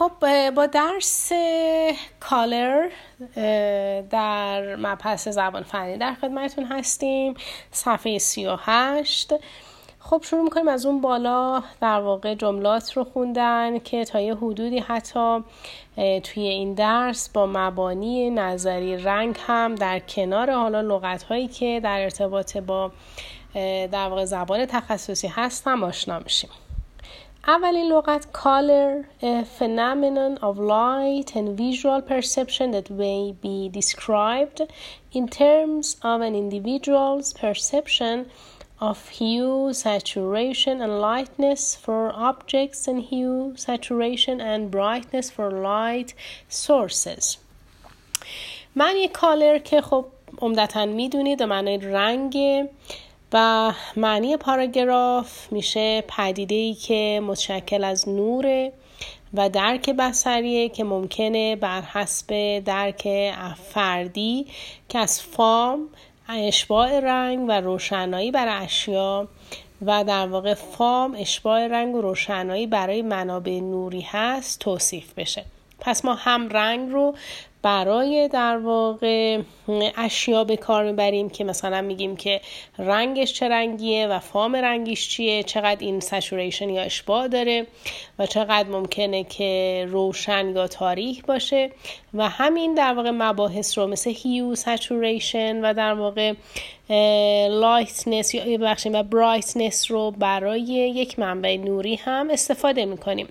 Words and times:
خب 0.00 0.50
با 0.50 0.66
درس 0.66 1.32
کالر 2.20 2.88
در 4.10 4.76
مبحث 4.76 5.28
زبان 5.28 5.62
فنی 5.62 5.98
در 5.98 6.14
خدمتتون 6.14 6.64
هستیم 6.64 7.34
صفحه 7.70 8.18
38 8.18 9.34
خب 9.98 10.22
شروع 10.22 10.42
می‌کنیم 10.42 10.68
از 10.68 10.86
اون 10.86 11.00
بالا 11.00 11.62
در 11.80 12.00
واقع 12.00 12.34
جملات 12.34 12.92
رو 12.92 13.04
خوندن 13.04 13.78
که 13.78 14.04
تا 14.04 14.20
یه 14.20 14.34
حدودی 14.34 14.78
حتی 14.78 15.44
توی 15.96 16.42
این 16.42 16.74
درس 16.74 17.28
با 17.28 17.46
مبانی 17.46 18.30
نظری 18.30 18.96
رنگ 18.96 19.36
هم 19.46 19.74
در 19.74 19.98
کنار 19.98 20.50
حالا 20.50 20.80
لغت 20.80 21.22
هایی 21.22 21.48
که 21.48 21.80
در 21.84 22.00
ارتباط 22.00 22.56
با 22.56 22.92
در 23.92 24.08
واقع 24.08 24.24
زبان 24.24 24.66
تخصصی 24.66 25.28
هست 25.28 25.66
هم 25.66 25.84
آشنا 25.84 26.18
میشیم. 26.18 26.50
اولین 27.47 27.87
لغت 27.91 28.25
color 28.33 29.07
a 29.21 29.45
phenomenon 29.45 30.37
of 30.41 30.57
light 30.57 31.35
and 31.35 31.57
visual 31.57 32.01
perception 32.01 32.71
that 32.71 32.89
may 32.89 33.35
be 33.45 33.69
described 33.69 34.61
in 35.11 35.27
terms 35.27 35.97
of 36.01 36.21
an 36.21 36.33
individual's 36.35 37.33
perception 37.33 38.25
of 38.79 39.09
hue, 39.09 39.71
saturation, 39.73 40.81
and 40.81 40.99
lightness 40.99 41.75
for 41.75 42.11
objects 42.13 42.87
and 42.87 42.99
hue, 43.03 43.53
saturation, 43.55 44.41
and 44.41 44.71
brightness 44.71 45.29
for 45.29 45.51
light 45.51 46.13
sources. 46.49 47.37
معنی 48.75 49.07
کالر 49.07 49.57
که 49.57 49.81
خب 49.81 50.05
عمدتا 50.41 50.85
میدونید 50.85 51.41
و 51.41 51.45
معنی 51.45 51.77
رنگ 51.77 52.37
و 53.32 53.72
معنی 53.96 54.36
پاراگراف 54.36 55.52
میشه 55.52 56.04
پدیده 56.08 56.54
ای 56.54 56.74
که 56.74 57.20
متشکل 57.26 57.84
از 57.84 58.08
نوره 58.08 58.72
و 59.34 59.48
درک 59.48 59.90
بسریه 59.90 60.68
که 60.68 60.84
ممکنه 60.84 61.56
بر 61.56 61.82
حسب 61.82 62.58
درک 62.58 63.32
فردی 63.72 64.46
که 64.88 64.98
از 64.98 65.22
فام 65.22 65.88
اشباع 66.28 67.00
رنگ 67.00 67.48
و 67.48 67.52
روشنایی 67.60 68.30
بر 68.30 68.62
اشیا 68.62 69.28
و 69.86 70.04
در 70.04 70.26
واقع 70.26 70.54
فام 70.54 71.16
اشباع 71.18 71.66
رنگ 71.66 71.94
و 71.94 72.00
روشنایی 72.00 72.66
برای 72.66 73.02
منابع 73.02 73.60
نوری 73.60 74.00
هست 74.00 74.58
توصیف 74.58 75.14
بشه. 75.14 75.44
پس 75.80 76.04
ما 76.04 76.14
هم 76.14 76.48
رنگ 76.48 76.92
رو 76.92 77.14
برای 77.62 78.28
در 78.28 78.56
واقع 78.56 79.40
اشیا 79.96 80.44
به 80.44 80.56
کار 80.56 80.84
می‌بریم 80.84 81.30
که 81.30 81.44
مثلا 81.44 81.80
میگیم 81.80 82.16
که 82.16 82.40
رنگش 82.78 83.32
چه 83.32 83.48
رنگیه 83.48 84.06
و 84.06 84.18
فام 84.18 84.56
رنگیش 84.56 85.08
چیه 85.08 85.42
چقدر 85.42 85.80
این 85.80 86.00
saturation 86.00 86.68
یا 86.68 86.82
اشباع 86.82 87.28
داره 87.28 87.66
و 88.18 88.26
چقدر 88.26 88.68
ممکنه 88.68 89.24
که 89.24 89.86
روشن 89.88 90.48
یا 90.56 90.66
تاریک 90.66 91.26
باشه 91.26 91.70
و 92.14 92.28
همین 92.28 92.74
در 92.74 92.94
واقع 92.94 93.10
مباحث 93.10 93.78
رو 93.78 93.86
مثل 93.86 94.12
hue 94.16 94.54
saturation 94.54 95.64
و 95.64 95.74
در 95.74 95.94
واقع 95.94 96.34
lightness 97.48 98.34
یا 98.34 98.58
بخشیم 98.58 98.92
و 98.92 99.02
brightness 99.02 99.90
رو 99.90 100.10
برای 100.10 100.60
یک 100.60 101.18
منبع 101.18 101.56
نوری 101.56 101.94
هم 101.94 102.30
استفاده 102.30 102.84
می‌کنیم. 102.84 103.28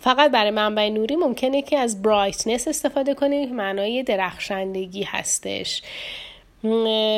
فقط 0.00 0.30
برای 0.30 0.50
منبع 0.50 0.88
نوری 0.88 1.16
ممکنه 1.16 1.62
که 1.62 1.78
از 1.78 2.02
brightness 2.02 2.68
استفاده 2.68 3.14
کنیم 3.14 3.48
که 3.48 3.54
معنای 3.54 4.02
درخشندگی 4.02 5.02
هستش. 5.02 5.82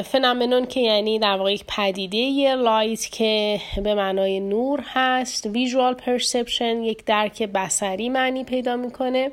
phenomenon 0.05 0.67
که 0.67 0.81
یعنی 0.81 1.19
در 1.19 1.37
واقع 1.37 1.53
یک 1.53 1.65
پدیده 1.69 2.55
light 2.55 3.11
که 3.13 3.61
به 3.85 3.95
معنای 3.95 4.41
نور 4.41 4.85
هست 4.87 5.47
visual 5.47 5.95
perception 5.95 6.83
یک 6.83 7.05
درک 7.05 7.43
بصری 7.43 8.09
معنی 8.09 8.45
پیدا 8.45 8.77
می‌کنه. 8.77 9.31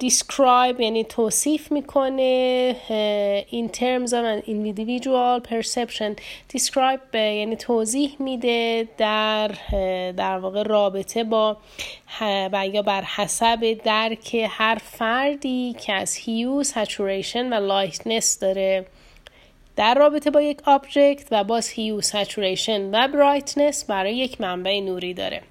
Describe 0.00 0.80
یعنی 0.80 1.04
توصیف 1.04 1.72
می‌کنه 1.72 2.72
in 3.50 3.68
terms 3.68 4.10
of 4.10 4.46
individual 4.46 5.40
perception. 5.50 6.16
Describe 6.56 7.14
یعنی 7.14 7.56
توضیح 7.56 8.16
میده 8.18 8.88
در 8.98 9.50
در 10.16 10.38
واقع 10.38 10.62
رابطه 10.62 11.24
با 11.24 11.56
و 12.20 12.66
یا 12.72 12.82
بر 12.82 13.02
حسب 13.02 13.80
درک 13.84 14.46
هر 14.50 14.78
فردی 14.84 15.76
که 15.86 15.92
از 15.92 16.16
hue 16.16 16.62
saturation 16.62 17.52
و 17.52 17.66
lightness 17.66 18.38
داره. 18.38 18.86
در 19.76 19.94
رابطه 19.94 20.30
با 20.30 20.42
یک 20.42 20.58
object 20.64 21.28
و 21.30 21.44
باز 21.44 21.68
hue 21.68 22.00
saturation 22.00 22.94
و 22.94 23.08
brightness 23.08 23.84
برای 23.84 24.16
یک 24.16 24.40
منبع 24.40 24.80
نوری 24.80 25.14
داره. 25.14 25.42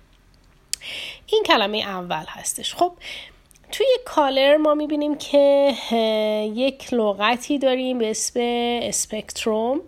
این 1.28 1.44
کلمه 1.44 1.78
اول 1.78 2.26
هستش. 2.28 2.76
خب 2.76 2.92
توی 3.72 3.88
color 4.06 4.58
ما 4.58 4.74
می‌بینیم 4.74 5.16
که 5.16 5.74
یک 6.56 6.94
لغتی 6.94 7.60
داریم 7.60 7.98
به 7.98 8.10
اسم 8.10 8.40
spectrum 8.84 9.82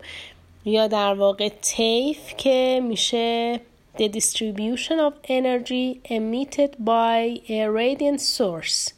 یا 0.65 0.87
در 0.87 1.13
واقع 1.13 1.49
طیف 1.61 2.33
که 2.37 2.81
میشه 2.83 3.59
the 3.97 4.09
distribution 4.09 4.99
of 5.07 5.13
energy 5.29 6.01
emitted 6.09 6.71
by 6.83 7.41
a 7.49 7.69
radiant 7.69 8.21
source 8.21 8.93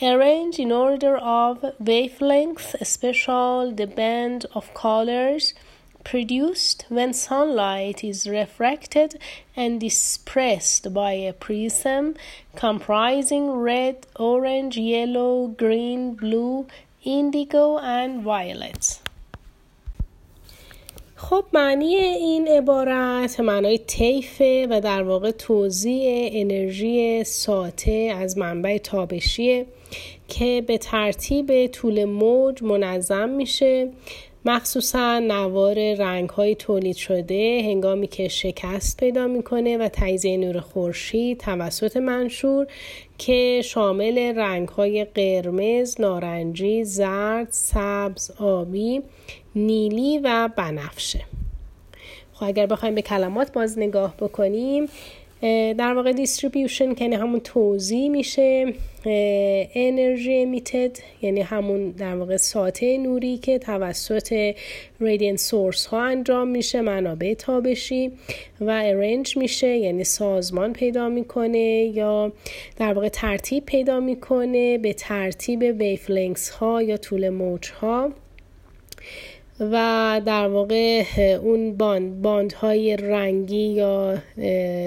arranged 0.00 0.58
in 0.58 0.72
order 0.72 1.16
of 1.16 1.64
wavelength 1.80 2.68
special 2.82 3.72
the 3.80 3.86
band 3.86 4.46
of 4.54 4.64
colors 4.74 5.54
produced 6.04 6.84
when 6.88 7.12
sunlight 7.12 8.04
is 8.04 8.28
refracted 8.28 9.18
and 9.56 9.80
dispersed 9.80 10.92
by 10.92 11.12
a 11.12 11.32
prism 11.32 12.14
comprising 12.56 13.50
red, 13.50 14.06
orange, 14.16 14.76
yellow, 14.76 15.48
green, 15.48 16.14
blue, 16.14 16.66
indigo 17.04 17.78
and 17.78 18.22
violet. 18.22 19.00
خب 21.16 21.44
معنی 21.52 21.94
این 21.96 22.48
عبارت 22.48 23.40
معنای 23.40 23.78
طیفه 23.78 24.66
و 24.70 24.80
در 24.80 25.02
واقع 25.02 25.30
توضیح 25.30 26.30
انرژی 26.32 27.24
ساته 27.24 28.14
از 28.16 28.38
منبع 28.38 28.78
تابشیه 28.78 29.66
که 30.28 30.64
به 30.66 30.78
ترتیب 30.78 31.66
طول 31.66 32.04
موج 32.04 32.62
منظم 32.62 33.28
میشه 33.28 33.90
مخصوصا 34.44 35.18
نوار 35.18 35.94
رنگ 35.94 36.30
های 36.30 36.54
تولید 36.54 36.96
شده 36.96 37.62
هنگامی 37.64 38.06
که 38.06 38.28
شکست 38.28 38.96
پیدا 38.96 39.26
می‌کنه 39.26 39.78
و 39.78 39.88
تجزیه 39.92 40.36
نور 40.36 40.60
خورشید 40.60 41.38
توسط 41.38 41.96
منشور 41.96 42.66
که 43.18 43.62
شامل 43.64 44.18
رنگ 44.18 44.68
های 44.68 45.04
قرمز، 45.04 46.00
نارنجی، 46.00 46.84
زرد، 46.84 47.48
سبز، 47.50 48.30
آبی، 48.38 49.02
نیلی 49.54 50.18
و 50.18 50.48
بنفشه. 50.56 51.20
خب 52.32 52.46
اگر 52.46 52.66
بخوایم 52.66 52.94
به 52.94 53.02
کلمات 53.02 53.52
باز 53.52 53.78
نگاه 53.78 54.16
بکنیم 54.16 54.88
در 55.78 55.94
واقع 55.94 56.12
distribution 56.12 56.94
که 56.94 57.04
یعنی 57.04 57.16
همون 57.16 57.40
توزیع 57.40 58.10
میشه 58.10 58.72
انرژی 59.74 60.34
emitted 60.34 60.98
یعنی 61.22 61.40
همون 61.40 61.90
در 61.90 62.16
واقع 62.16 62.36
ساطع 62.36 62.98
نوری 62.98 63.36
که 63.36 63.58
توسط 63.58 64.54
radiant 65.00 65.36
source 65.36 65.86
ها 65.86 66.02
انجام 66.02 66.48
میشه 66.48 66.80
منابع 66.80 67.34
تابشی 67.34 68.12
و 68.60 68.70
arrange 68.70 69.36
میشه 69.36 69.76
یعنی 69.76 70.04
سازمان 70.04 70.72
پیدا 70.72 71.08
می‌کنه 71.08 71.92
یا 71.94 72.32
در 72.76 72.92
واقع 72.92 73.08
ترتیب 73.08 73.64
پیدا 73.66 74.00
می‌کنه 74.00 74.78
به 74.78 74.92
ترتیب 74.92 75.60
wavelengths 75.60 76.50
ها 76.50 76.82
یا 76.82 76.96
طول 76.96 77.28
موج 77.28 77.70
ها. 77.70 78.12
و 79.72 80.20
در 80.26 80.48
واقع 80.48 81.04
اون 81.42 81.76
باند 81.76 82.22
باندهای 82.22 82.96
رنگی 82.96 83.56
یا 83.56 84.18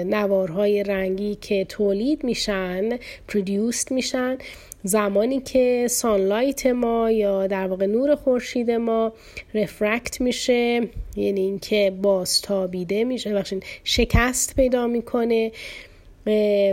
نوارهای 0.04 0.82
رنگی 0.82 1.34
که 1.34 1.64
تولید 1.64 2.24
میشن 2.24 2.88
پرودیوست 3.28 3.92
میشن 3.92 4.38
زمانی 4.82 5.40
که 5.40 5.86
سانلایت 5.90 6.66
ما 6.66 7.10
یا 7.10 7.46
در 7.46 7.66
واقع 7.66 7.86
نور 7.86 8.14
خورشید 8.14 8.70
ما 8.70 9.12
رفرکت 9.54 10.20
میشه 10.20 10.88
یعنی 11.16 11.40
اینکه 11.40 11.92
بازتابیده 12.02 13.04
میشه 13.04 13.34
بخشین 13.34 13.62
شکست 13.84 14.56
پیدا 14.56 14.86
می‌کنه. 14.86 15.52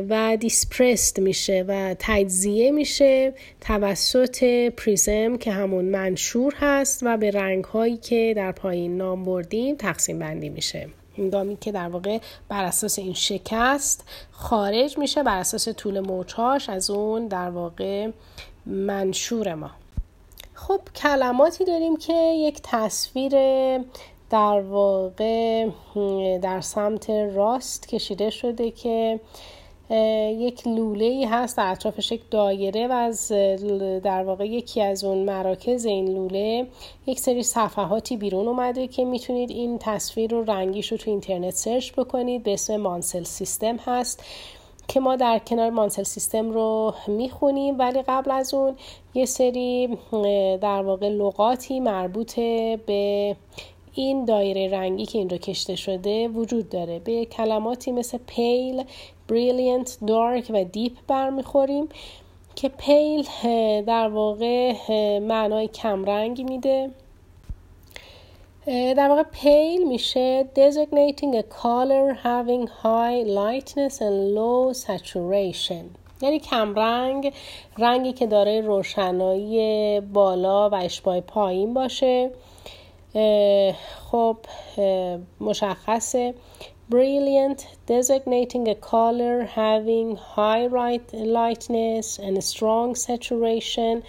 و 0.10 0.38
دیسپرست 0.40 1.20
میشه 1.20 1.66
و 1.68 1.96
تجزیه 2.00 2.72
میشه 2.72 3.34
توسط 3.62 4.44
پریزم 4.70 5.38
که 5.38 5.52
همون 5.52 5.86
منشور 5.86 6.54
هست 6.58 7.00
و 7.02 7.18
به 7.18 7.32
رنگ 7.32 7.64
هایی 7.64 7.98
که 7.98 8.34
در 8.36 8.52
پایین 8.52 8.98
نام 8.98 9.24
بردیم 9.24 9.76
تقسیم 9.76 10.20
بندی 10.20 10.50
میشه. 10.50 10.90
هنگامی 11.18 11.58
که 11.62 11.72
در 11.72 11.90
واقع 11.90 12.20
بر 12.50 12.64
اساس 12.64 13.00
این 13.00 13.14
شکست 13.14 14.06
خارج 14.32 14.98
میشه 14.98 15.24
بر 15.24 15.38
اساس 15.38 15.70
طول 15.70 16.00
موجهاش 16.00 16.70
از 16.70 16.90
اون 16.90 17.28
در 17.28 17.50
واقع 17.50 18.10
منشور 18.66 19.56
ما. 19.56 19.72
خب 20.54 20.82
کلماتی 20.96 21.66
داریم 21.66 21.98
که 21.98 22.14
یک 22.36 22.60
تصویر 22.64 23.34
در 24.34 24.62
واقع 24.62 25.68
در 26.38 26.62
سمت 26.62 27.10
راست 27.10 27.88
کشیده 27.88 28.30
شده 28.30 28.72
که 28.72 29.20
یک 30.38 30.68
لوله 30.68 31.06
ای 31.06 31.26
هست 31.26 31.58
در 31.58 31.72
اطرافش 31.72 32.12
یک 32.12 32.22
دایره 32.32 32.88
و 32.88 32.92
از 32.92 33.32
در 34.04 34.24
واقع 34.24 34.46
یکی 34.46 34.82
از 34.82 35.04
اون 35.04 35.18
مراکز 35.18 35.86
این 35.86 36.10
لوله 36.10 36.68
یک 37.08 37.20
سری 37.20 37.44
صفحاتی 37.44 38.18
بیرون 38.18 38.48
اومده 38.48 38.88
که 38.88 39.06
می‌تونید 39.06 39.50
این 39.50 39.78
تصویر 39.80 40.32
رو 40.32 40.44
رنگیش 40.44 40.92
رو 40.92 40.98
تو 40.98 41.10
اینترنت 41.10 41.54
search 41.54 41.92
بکنید. 41.92 42.44
به 42.44 42.54
اسم 42.54 42.78
Munsell 42.78 43.24
system 43.24 43.78
هست 43.78 44.24
که 44.88 45.00
ما 45.00 45.16
در 45.16 45.40
کنار 45.40 45.70
Munsell 45.70 46.04
system 46.04 46.52
رو 46.52 46.94
می‌خونیم. 47.08 47.80
ولی 47.80 48.02
قبل 48.02 48.32
از 48.32 48.54
اون 48.54 48.76
یه 49.14 49.26
سری 49.26 49.98
در 50.62 50.84
واقع 50.84 51.10
لغاتی 51.10 51.80
مربوط 51.80 52.36
به 52.86 53.36
این 53.95 54.25
دایره 54.25 54.68
رنگی 54.68 55.06
که 55.06 55.18
این 55.18 55.30
رو 55.30 55.38
کشیده 55.38 55.75
شده 55.75 56.28
وجود 56.28 56.69
داره. 56.69 57.00
به 57.00 57.25
کلماتی 57.25 57.92
مثل 57.92 58.18
pale، 58.28 58.84
brilliant، 59.28 59.98
dark 60.08 60.52
و 60.54 60.63
deep 60.64 60.94
برمیخوریم 61.07 61.90
که 62.56 62.69
پیل 62.69 63.28
در 63.81 64.07
واقع 64.07 64.74
معنای 65.19 65.68
کمرنگ 65.68 66.50
میده. 66.50 66.90
در 68.68 69.10
واقع 69.10 69.24
پیل 69.24 69.88
میشه 69.88 70.46
designating 70.56 71.36
a 71.36 71.44
color 71.62 72.16
having 72.24 72.68
high 72.68 73.24
lightness 73.28 73.96
and 74.00 74.36
low 74.36 74.74
saturation. 74.74 75.84
یعنی 76.22 76.39
کمرنگ 76.39 77.34
رنگی 77.78 78.13
که 78.13 78.28
داره 78.28 78.62
روشنایی 78.62 80.00
بالا 80.00 80.69
و 80.69 80.75
اشباه 80.75 81.22
پایین 81.22 81.74
باشه. 81.74 82.31
خب 84.11 84.37
مشخصه 85.41 86.35
brilliant 86.91 87.67
designating 87.87 88.67
a 88.69 88.75
color 88.75 89.45
having 89.45 90.17
high 90.17 90.67
lightness 91.12 92.19
and 92.19 92.43
strong 92.43 92.95
saturation 92.95 94.03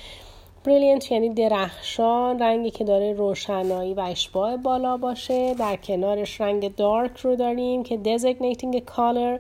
brilliant 0.64 1.12
یعنی 1.12 1.30
درخشان 1.30 2.40
رنگی 2.40 2.70
که 2.70 2.84
داره 2.84 3.14
روشنایی 3.14 3.94
و 3.94 4.00
اشباع 4.00 4.58
بالا 4.58 4.98
باشه 4.98 5.54
در 5.54 5.76
کنارش 5.76 6.42
رنگ 6.42 6.76
دارک 6.76 7.18
رو 7.18 7.36
داریم 7.36 7.84
که 7.84 8.00
designating 8.04 8.76
a 8.76 8.82
color 8.82 9.40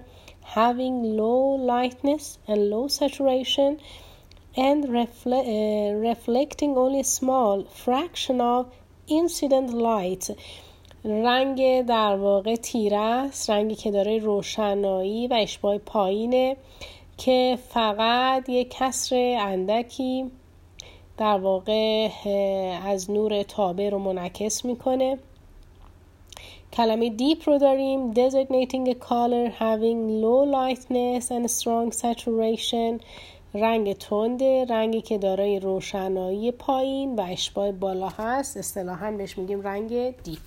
having 0.55 1.03
low 1.19 1.57
lightness 1.73 2.37
and 2.47 2.69
low 2.71 2.87
saturation 2.87 3.77
and 4.57 4.89
reflecting 6.09 6.71
only 6.77 6.99
a 6.99 7.09
small 7.19 7.63
fraction 7.85 8.41
of 8.41 8.65
incident 9.08 9.70
light. 9.70 10.32
رنگ 11.04 11.86
در 11.86 12.16
واقع 12.16 12.56
تیره 12.56 12.96
است 12.96 13.50
رنگی 13.50 13.74
که 13.74 13.90
داره 13.90 14.18
روشنایی 14.18 15.26
و 15.26 15.34
اشباه 15.34 15.78
پایینه 15.78 16.56
که 17.18 17.58
فقط 17.68 18.48
یک 18.48 18.74
کسر 18.78 19.36
اندکی 19.40 20.30
در 21.16 21.38
واقع 21.38 22.08
از 22.86 23.10
نور 23.10 23.42
تابع 23.42 23.88
رو 23.88 23.98
منعکس 23.98 24.64
می‌کنه. 24.64 25.18
کلمه 26.72 27.10
deep 27.10 27.48
رو 27.48 27.58
داریم 27.58 28.14
designating 28.14 28.88
a 28.88 28.94
color 28.94 29.50
having 29.58 30.22
low 30.22 30.44
lightness 30.56 31.30
and 31.30 31.50
strong 31.50 31.92
saturation. 31.92 33.00
رنگ 33.54 33.92
تنده 33.92 34.64
رنگی 34.64 35.00
که 35.00 35.18
دارای 35.18 35.60
روشنایی 35.60 36.52
پایین 36.52 37.16
و 37.16 37.20
اشباع 37.20 37.72
بالا 37.72 38.08
هست 38.08 38.56
اصطلاحا 38.56 39.10
بهش 39.10 39.38
میگیم 39.38 39.62
رنگ 39.62 40.16
deep 40.22 40.40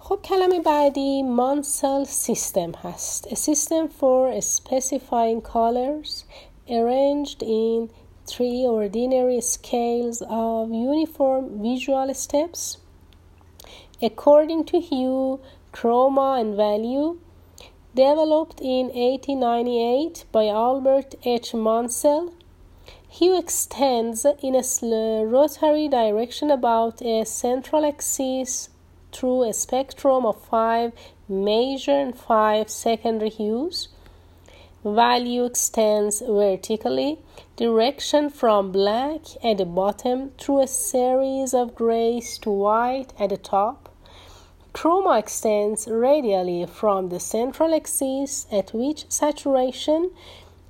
خب 0.00 0.18
کلمه 0.24 0.60
بعدی 0.60 1.22
مانسل 1.22 2.04
سیستم 2.04 2.72
هست 2.72 3.28
A 3.28 3.36
system 3.36 3.88
for 3.88 4.40
specifying 4.40 5.42
colors 5.42 6.24
arranged 6.68 7.42
in 7.42 7.90
three 8.26 8.66
ordinary 8.66 9.40
scales 9.40 10.22
of 10.22 10.70
uniform 10.70 11.44
visual 11.62 12.14
steps 12.14 12.78
according 14.02 14.64
to 14.64 14.76
hue, 14.80 15.40
chroma 15.72 16.40
and 16.40 16.56
value 16.56 17.08
developed 17.94 18.60
in 18.60 18.86
1898 18.88 20.24
by 20.30 20.46
Albert 20.46 21.14
H. 21.24 21.52
Monsell. 21.52 22.32
Hue 23.08 23.38
extends 23.38 24.26
in 24.42 24.54
a 24.54 25.24
rotary 25.24 25.88
direction 25.88 26.50
about 26.50 27.00
a 27.00 27.24
central 27.24 27.86
axis 27.86 28.68
through 29.12 29.42
a 29.44 29.52
spectrum 29.52 30.26
of 30.26 30.40
five 30.44 30.92
major 31.28 31.92
and 31.92 32.16
five 32.16 32.68
secondary 32.70 33.30
hues. 33.30 33.88
Value 34.84 35.44
extends 35.44 36.20
vertically, 36.20 37.18
direction 37.56 38.30
from 38.30 38.70
black 38.70 39.22
at 39.42 39.58
the 39.58 39.64
bottom 39.64 40.30
through 40.38 40.62
a 40.62 40.66
series 40.66 41.52
of 41.52 41.74
grays 41.74 42.38
to 42.38 42.50
white 42.50 43.12
at 43.18 43.30
the 43.30 43.36
top. 43.36 43.87
Chroma 44.77 45.19
extends 45.19 45.87
radially 45.87 46.65
from 46.65 47.09
the 47.09 47.19
central 47.19 47.73
axis 47.75 48.47
at 48.51 48.73
which 48.73 49.05
saturation 49.09 50.11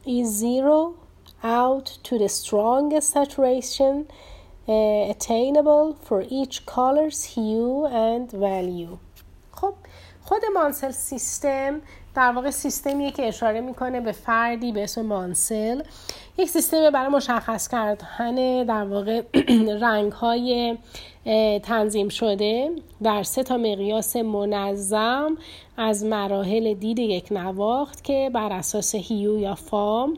is 0.05 0.27
zero 0.29 0.95
out 1.41 1.97
to 2.03 2.17
the 2.17 2.29
strongest 2.29 3.11
saturation 3.11 4.07
uh, 4.67 5.09
attainable 5.09 5.93
for 5.93 6.25
each 6.29 6.65
color's 6.65 7.23
hue 7.23 7.85
and 7.87 8.31
value 8.31 8.97
خب 9.51 9.73
خود 10.23 10.41
مانسل 10.53 10.91
سیستم 10.91 11.81
در 12.15 12.31
واقع 12.31 12.49
سیستمیه 12.49 13.11
که 13.11 13.27
اشاره 13.27 13.61
میکنه 13.61 14.01
به 14.01 14.11
فردی 14.11 14.71
به 14.71 14.83
اسم 14.83 15.01
مانسل 15.01 15.83
یک 16.37 16.49
سیستم 16.49 16.89
برای 16.89 17.07
مشخص 17.07 17.67
کردن 17.67 18.63
در 18.63 18.83
واقع 18.83 19.23
رنگ 19.81 20.11
های 20.11 20.77
تنظیم 21.62 22.08
شده 22.08 22.70
در 23.02 23.22
سه 23.22 23.42
تا 23.42 23.56
مقیاس 23.56 24.16
منظم 24.16 25.36
از 25.76 26.04
مراحل 26.04 26.74
دید 26.74 26.98
یک 26.98 27.32
نواخت 27.32 28.04
که 28.04 28.30
بر 28.34 28.52
اساس 28.52 28.94
هیو 28.94 29.38
یا 29.38 29.54
فام 29.54 30.16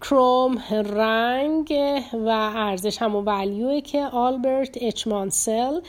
کروم 0.00 0.58
رنگ 0.70 1.74
و 2.12 2.28
ارزش 2.56 3.02
همون 3.02 3.24
ولیوه 3.24 3.80
که 3.80 4.04
آلبرت 4.04 4.78
اچمانسل 4.80 5.80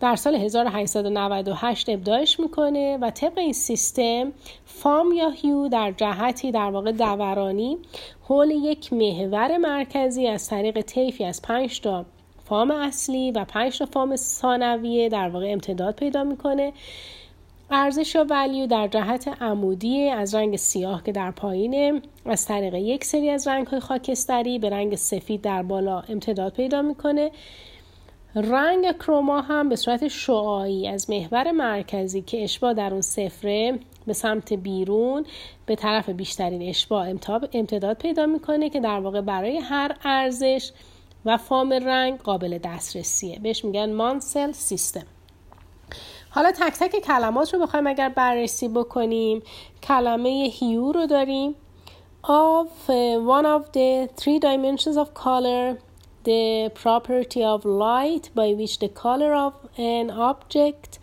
در 0.00 0.16
سال 0.16 0.34
1898 0.34 1.88
ابداعش 1.88 2.40
می‌کنه 2.40 2.98
و 3.00 3.10
طبق 3.10 3.38
این 3.38 3.52
سیستم 3.52 4.32
فام 4.64 5.12
یا 5.12 5.28
هیو 5.28 5.68
در 5.68 5.92
جهتی 5.92 6.52
در 6.52 6.70
واقع 6.70 6.92
دورانی 6.92 7.78
حول 8.28 8.50
یک 8.50 8.92
محور 8.92 9.56
مرکزی 9.56 10.26
از 10.26 10.48
طریق 10.48 10.80
طیفی 10.80 11.24
از 11.24 11.42
5 11.42 11.80
تا 11.80 12.04
فام 12.48 12.70
اصلی 12.70 13.30
و 13.30 13.44
5 13.44 13.78
تا 13.78 13.86
فام 13.86 14.16
ثانویه 14.16 15.08
در 15.08 15.28
واقع 15.28 15.52
امتداد 15.52 15.94
پیدا 15.94 16.24
می‌کنه. 16.24 16.72
ارزش 17.70 18.14
یا 18.14 18.26
ولیو 18.30 18.66
در 18.66 18.88
جهت 18.88 19.28
عمودی 19.42 20.08
از 20.08 20.34
رنگ 20.34 20.56
سیاه 20.56 21.02
که 21.04 21.12
در 21.12 21.30
پایینه 21.30 22.02
از 22.26 22.46
طریق 22.46 22.74
یک 22.74 23.04
سری 23.04 23.30
از 23.30 23.48
رنگ 23.48 23.66
های 23.66 23.80
خاکستری 23.80 24.58
به 24.58 24.70
رنگ 24.70 24.94
سفید 24.94 25.40
در 25.40 25.62
بالا 25.62 26.00
امتداد 26.00 26.52
پیدا 26.52 26.82
می‌کنه. 26.82 27.30
رنگ 28.34 28.98
کروما 28.98 29.40
هم 29.40 29.68
به 29.68 29.76
صورت 29.76 30.08
شعاعی 30.08 30.88
از 30.88 31.10
محور 31.10 31.52
مرکزی 31.52 32.22
که 32.22 32.44
اشباه 32.44 32.74
در 32.74 32.92
اون 32.92 33.00
صفره 33.00 33.78
به 34.06 34.12
سمت 34.12 34.52
بیرون 34.52 35.26
به 35.66 35.76
طرف 35.76 36.08
بیشترین 36.08 36.68
اشباه 36.68 37.08
امتداد 37.52 37.98
پیدا 37.98 38.26
می‌کنه 38.26 38.70
که 38.70 38.80
در 38.80 39.00
واقع 39.00 39.20
برای 39.20 39.58
هر 39.58 39.96
ارزش 40.04 40.72
و 41.24 41.36
فام 41.36 41.72
رنگ 41.72 42.18
قابل 42.18 42.58
دسترسیه 42.58 43.38
بهش 43.38 43.64
میگن 43.64 43.92
مانسل 43.92 44.52
سیستم 44.52 45.06
حالا 46.30 46.52
تک 46.52 46.72
تک 46.72 47.00
کلمات 47.00 47.54
رو 47.54 47.60
بخوایم 47.60 47.86
اگر 47.86 48.08
بررسی 48.08 48.68
بکنیم 48.68 49.42
کلمه 49.82 50.50
هیو 50.52 50.92
رو 50.92 51.06
داریم 51.06 51.54
of 52.24 52.88
one 52.88 53.46
of 53.46 53.62
the 53.72 54.08
three 54.20 54.38
dimensions 54.38 54.96
of 54.96 55.14
color 55.14 55.78
the 56.24 56.70
property 56.74 57.42
of 57.42 57.64
light 57.64 58.28
by 58.34 58.52
which 58.52 58.78
the 58.80 58.88
color 58.88 59.32
of 59.34 59.54
an 59.78 60.10
object 60.10 60.98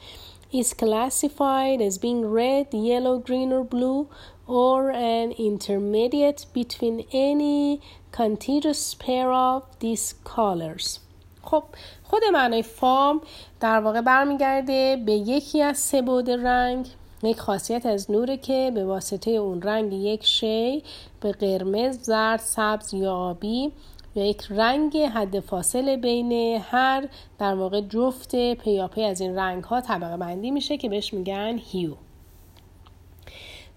is 0.52 0.74
classified 0.74 1.82
as 1.82 1.98
being 1.98 2.26
red, 2.26 2.68
yellow, 2.74 3.18
green, 3.18 3.52
or 3.52 3.64
blue, 3.64 4.08
or 4.48 4.92
an 4.92 5.32
intermediate 5.32 6.46
between 6.54 7.06
any 7.12 7.82
contiguous 8.18 8.94
pair 8.94 9.32
of 9.32 9.64
these 9.80 10.14
colors. 10.36 11.00
خب 11.42 11.64
خود 12.04 12.22
معنای 12.34 12.64
فام 12.64 13.22
در 13.60 13.80
واقع 13.80 14.02
برمیگرده 14.02 15.02
به 15.06 15.12
یکی 15.12 15.62
از 15.62 15.78
سه 15.78 16.02
بود 16.02 16.30
رنگ 16.30 16.88
یک 17.24 17.40
خاصیت 17.40 17.86
از 17.86 18.12
نوره 18.12 18.38
که 18.38 18.72
به 18.76 18.86
واسطه 18.86 19.32
اون 19.32 19.62
رنگ 19.62 19.94
یک 19.94 20.26
شی 20.26 20.84
به 21.22 21.32
قرمز، 21.32 22.00
زرد، 22.02 22.40
سبز 22.40 22.94
یا 22.94 23.16
آبی 23.16 23.72
یا 24.16 24.26
یک 24.26 24.42
رنگ 24.50 24.98
حد 24.98 25.40
فاصله 25.40 25.98
بین 25.98 26.62
هر 26.62 27.08
در 27.40 27.56
واقع 27.56 27.82
جفت 27.82 28.36
پیاپی 28.54 29.04
از 29.04 29.22
این 29.22 29.36
رنگ 29.36 29.64
ها 29.64 29.82
طبقه 29.82 30.18
بندی 30.18 30.52
میشه 30.52 30.78
که 30.78 30.90
بهش 30.90 31.14
میگن 31.14 31.58
هیو 31.58 31.92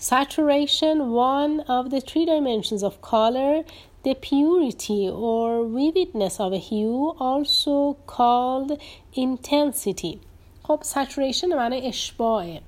saturation 0.00 1.11
one 1.12 1.64
of 1.68 1.90
the 1.90 2.00
three 2.00 2.25
dimensions 2.25 2.83
of 2.85 3.02
color 3.02 3.64
the 4.05 4.14
purity 4.14 5.09
or 5.09 5.64
vividness 5.78 6.35
of 6.40 6.52
a 6.52 6.62
hue 6.69 7.14
also 7.19 7.97
called 8.07 8.71
intensity. 9.17 10.19
خب 10.62 10.81
saturation 10.83 11.45
معنی 11.45 11.87
اشباعه. 11.87 12.61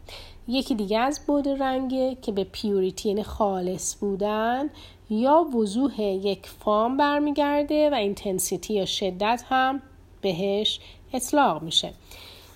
یکی 0.49 0.75
دیگه 0.75 0.99
از 0.99 1.21
بعد 1.27 1.49
رنگه 1.49 2.17
که 2.23 2.33
به 2.33 2.45
purity 2.45 3.09
یعنی 3.09 3.23
خالص 3.23 3.97
بودن 4.01 4.71
یا 5.11 5.47
وضوح 5.55 6.01
یک 6.01 6.47
فام 6.47 6.97
برمیگرده 6.97 7.91
و 7.91 7.95
intensity 7.95 8.75
یا 8.75 8.85
شدت 8.85 9.45
هم 9.49 9.83
بهش 10.21 10.81
اطلاق 11.13 11.63
میشه. 11.63 11.93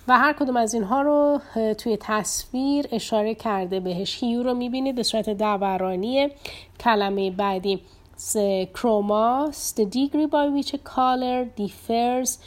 و 0.07 0.17
هر 0.17 0.33
کدوم 0.33 0.57
از 0.57 0.73
اینها 0.73 1.01
رو 1.01 1.39
توی 1.73 1.97
تصویر 2.01 2.87
اشاره 2.91 3.35
کرده 3.35 3.79
بهش. 3.79 4.23
hue 4.23 4.43
رو 4.43 4.53
می‌بینید 4.53 4.95
به 4.95 5.03
صورت 5.03 5.29
دورانی 5.29 6.29
کلمه 6.79 7.31
بعدی 7.31 7.79
chroma 8.17 9.73
the 9.75 9.85
degree 9.85 10.25
by 10.25 10.47
which 10.47 10.73
a 10.73 10.77
color 10.77 11.45
differs 11.45 12.39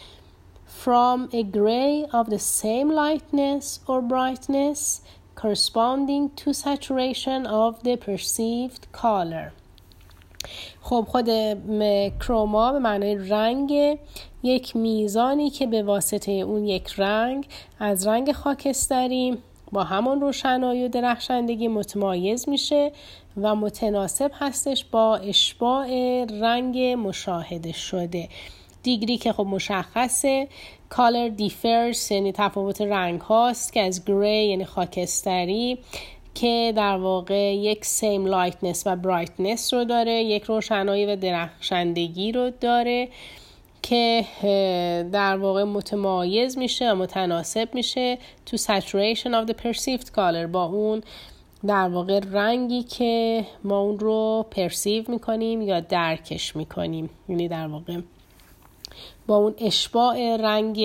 from 0.67 1.29
a 1.33 1.43
gray 1.43 2.07
of 2.13 2.31
the 2.31 2.39
same 2.39 2.91
lightness 2.91 3.81
or 3.87 4.01
brightness 4.01 5.03
corresponding 5.35 6.31
to 6.31 6.53
saturation 6.53 7.47
of 7.47 7.83
the 7.83 7.97
perceived 7.97 8.91
color 8.93 9.53
خب 10.83 11.07
خود 11.09 11.29
کروما 12.21 12.73
به 12.73 12.79
معنای 12.79 13.15
رنگ 13.15 13.99
یک 14.43 14.77
میزانی 14.77 15.51
که 15.51 15.67
به 15.67 15.83
واسطه 15.83 16.33
اون 16.33 16.65
یک 16.65 16.93
رنگ 16.97 17.47
از 17.79 18.07
رنگ 18.07 18.33
خاکستری 18.33 19.39
با 19.73 19.85
همون 19.85 20.21
روشنایی 20.21 20.85
و 20.85 20.89
درخشندگی 20.89 21.69
متمایز 21.69 22.49
میشه 22.49 22.93
و 23.43 23.55
متناسب 23.55 24.31
هستش 24.35 24.85
با 24.85 25.17
اشباع 25.17 25.89
رنگ 26.25 26.79
مشاهده 26.79 27.73
شده. 27.73 28.29
دیگری 28.83 29.19
که 29.19 29.33
خب 29.33 29.47
مشخصه 29.47 30.49
color 30.89 31.29
differs 31.29 32.11
یعنی 32.11 32.33
تفاوت 32.33 32.81
رنگ 32.81 33.21
هاست 33.21 33.73
که 33.73 33.81
از 33.81 34.05
gray 34.05 34.47
یعنی 34.49 34.65
خاکستری 34.65 35.79
که 36.35 36.73
در 36.77 36.97
واقع 36.97 37.55
یک 37.55 37.85
same 37.85 38.27
lightness 38.27 38.83
و 38.87 38.97
brightness 38.97 39.75
رو 39.75 39.85
داره 39.85 40.13
یک 40.13 40.43
روشنایی 40.43 41.07
و 41.07 41.17
درخشندگی 41.17 42.33
رو 42.33 42.51
داره 42.61 43.09
که 43.83 44.25
در 45.13 45.37
واقع 45.37 45.65
متمایز 45.65 46.59
میشه 46.59 46.93
و 46.93 46.95
متناسب 46.95 47.69
میشه 47.75 48.19
تو 48.47 48.57
saturation 48.57 49.31
of 49.31 49.51
the 49.51 49.55
perceived 49.55 50.07
color 50.07 50.47
با 50.53 50.65
اون 50.65 51.03
در 51.67 51.89
واقع 51.89 52.21
رنگی 52.33 52.83
که 52.83 53.45
ما 53.65 53.79
اون 53.81 53.99
رو 53.99 54.47
پرسیو 54.51 55.05
می‌کنیم 55.09 55.63
یا 55.63 55.81
درکش 55.81 56.57
می‌کنیم 56.57 57.11
یعنی 57.29 57.49
در 57.49 57.67
واقع 57.67 58.01
با 59.27 59.37
اون 59.37 59.55
اشباع 59.59 60.37
رنگ 60.37 60.77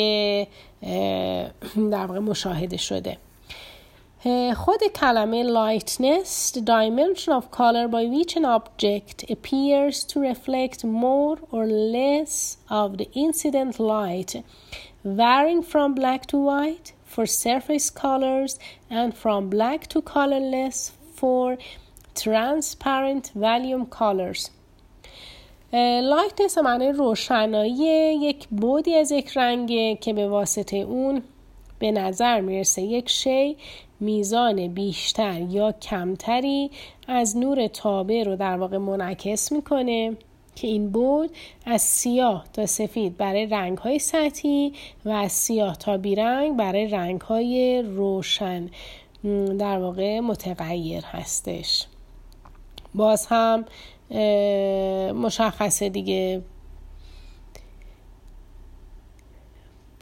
در 1.76 2.06
واقع 2.06 2.20
مشاهده 2.20 2.78
شده 2.78 3.18
خود 4.56 4.80
کلمه 4.96 5.44
lightness 5.44 6.52
the 6.52 6.62
dimension 6.62 7.34
of 7.34 7.52
color 7.52 7.88
by 7.88 8.06
which 8.16 8.36
an 8.36 8.46
object 8.46 9.32
appears 9.32 10.04
to 10.04 10.20
reflect 10.20 10.86
more 10.86 11.38
or 11.52 11.66
less 11.96 12.58
of 12.70 12.98
the 12.98 13.08
incident 13.14 13.80
light 13.80 14.44
varying 15.06 15.62
from 15.62 15.94
black 15.94 16.22
to 16.26 16.38
white 16.38 16.94
for 17.14 17.26
surface 17.26 17.88
colors 18.04 18.52
and 19.00 19.10
from 19.22 19.42
black 19.56 19.82
to 19.92 20.02
colorless 20.16 20.78
for 21.20 21.48
transparent 22.24 23.26
volume 23.36 23.86
colors. 24.00 24.50
lightness 26.02 26.58
معنی 26.58 26.92
روشنایی 26.92 27.74
یک 28.22 28.48
بعدی 28.48 28.96
از 28.96 29.12
یک 29.12 29.38
رنگه 29.38 29.96
که 29.96 30.14
به 30.14 30.28
واسطه 30.28 30.78
اون 30.78 31.24
به 31.80 31.92
نظر 31.92 32.42
می‌رسه 32.42 32.82
یک 32.82 33.10
شی 33.10 33.58
میزان 34.00 34.68
بیشتر 34.68 35.42
یا 35.42 35.72
کمتری 35.72 36.72
از 37.08 37.38
نور 37.38 37.68
تابع 37.68 38.24
رو 38.24 38.36
در 38.36 38.58
واقع 38.58 38.78
منعکس 38.78 39.52
می‌کنه. 39.52 40.18
که 40.56 40.68
این 40.68 40.90
بعد 40.90 41.30
از 41.66 41.82
سیاه 41.82 42.46
تا 42.54 42.66
سفید 42.66 43.18
برای 43.18 43.46
رنگ 43.46 43.78
های 43.78 44.00
سطحی 44.00 44.74
و 45.06 45.10
از 45.10 45.32
سیاه 45.32 45.78
تا 45.78 45.98
بیرنگ 45.98 46.58
برای 46.58 46.88
رنگ 46.88 47.22
های 47.22 47.82
روشن 47.82 48.70
در 49.60 49.78
واقع 49.78 50.20
متغیر 50.20 51.04
هستش. 51.06 51.86
باز 52.94 53.28
هم 53.30 53.66
مشخصه 55.14 55.90
دیگه. 55.90 56.42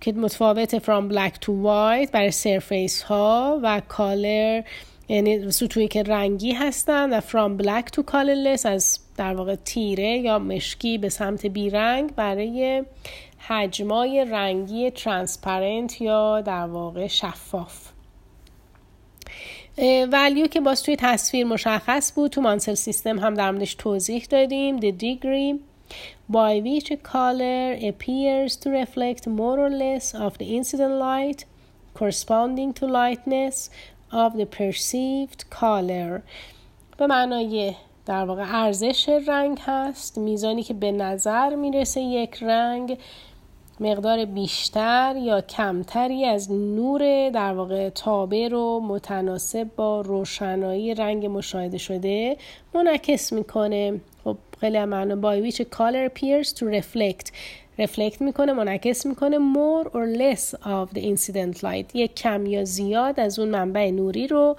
که 0.02 0.12
متفاوت 0.12 0.80
from 0.80 1.14
black 1.14 1.34
to 1.34 1.50
white 1.50 2.12
برای 2.12 2.32
سرفیس 2.32 3.02
ها 3.02 3.60
و 3.64 3.82
کالر 3.88 4.64
یعنی 5.10 5.52
سطوحی 5.52 5.88
که 5.88 6.04
رنگی 6.04 6.52
هستن 6.52 7.14
و 7.14 7.22
from 7.22 7.64
black 7.64 7.86
to 7.96 8.04
colorless 8.12 8.66
از 8.66 9.00
در 9.18 9.36
واقع 9.36 9.56
تیره 9.56 10.18
یا 10.18 10.40
مشکی 10.40 10.98
به 10.98 11.10
سمت 11.10 11.46
بیرنگ 11.46 12.16
برای 12.16 12.84
حجمای 13.38 14.26
رنگی 14.26 14.92
ترانسپرنت 14.92 16.02
یا 16.02 16.42
در 16.42 16.66
واقع 16.68 17.08
شفاف. 17.08 17.92
ولیو 20.12 20.48
که 20.48 20.62
باز 20.62 20.84
توی 20.84 20.96
تصویر 21.00 21.46
مشخص 21.46 22.12
بود 22.16 22.32
تو 22.32 22.42
مانسل 22.42 22.74
سیستم 22.74 23.20
هم 23.20 23.34
در 23.34 23.52
موردش 23.52 23.76
توضیح 23.76 24.28
دادیم. 24.30 24.80
The 24.80 24.92
degree 24.92 25.60
by 26.30 26.62
which 26.66 26.92
a 26.92 26.98
color 26.98 27.74
appears 27.90 28.56
to 28.56 28.70
reflect 28.70 29.28
more 29.28 29.60
or 29.60 29.70
less 29.70 30.16
of 30.16 30.38
the 30.38 30.56
incident 30.58 30.96
light 31.08 31.46
corresponding 31.94 32.74
to 32.74 32.86
lightness 32.86 33.70
of 34.12 34.38
the 34.38 34.46
perceived 34.46 35.50
color. 35.60 36.22
به 36.98 37.08
معنای 37.08 37.76
در 38.06 38.26
واقع 38.26 38.64
ارزش 38.64 39.10
رنگ 39.28 39.58
هست. 39.62 40.18
میزانی 40.18 40.64
که 40.64 40.74
به 40.74 40.92
نظر 40.92 41.56
می‌رسه 41.56 42.02
یک 42.02 42.38
رنگ 42.42 42.98
مقدار 43.80 44.26
بیشتر 44.26 45.16
یا 45.18 45.42
کمتری 45.42 46.26
از 46.26 46.52
نور 46.52 47.30
در 47.30 47.54
واقع 47.54 47.90
تابع 47.90 48.48
رو 48.48 48.80
متناسب 48.80 49.68
با 49.76 50.02
روشنایی 50.02 50.94
رنگ 50.94 51.26
مشاهده 51.26 51.78
شده 51.78 52.38
منعکس 52.74 53.34
می‌کنه. 53.34 54.02
خب 54.24 54.38
خیلی 54.60 54.86
معنا 54.86 55.16
by 55.22 55.52
a 55.52 55.64
color 55.64 56.10
appears 56.10 56.48
to 56.54 56.64
reflect. 56.66 57.32
Reflect 57.80 58.22
می‌کنه 58.22 58.54
منعکس 58.54 59.06
می‌کنه 59.06 59.38
more 59.38 59.88
or 59.88 60.18
less 60.18 60.54
of 60.54 60.98
the 60.98 61.02
incident 61.02 61.58
light. 61.58 61.96
یک 61.96 62.16
کم 62.16 62.46
یا 62.46 62.64
زیاد 62.64 63.20
از 63.20 63.40
اون 63.40 63.50
منبع 63.50 63.92
نوری 63.92 64.28
رو 64.28 64.56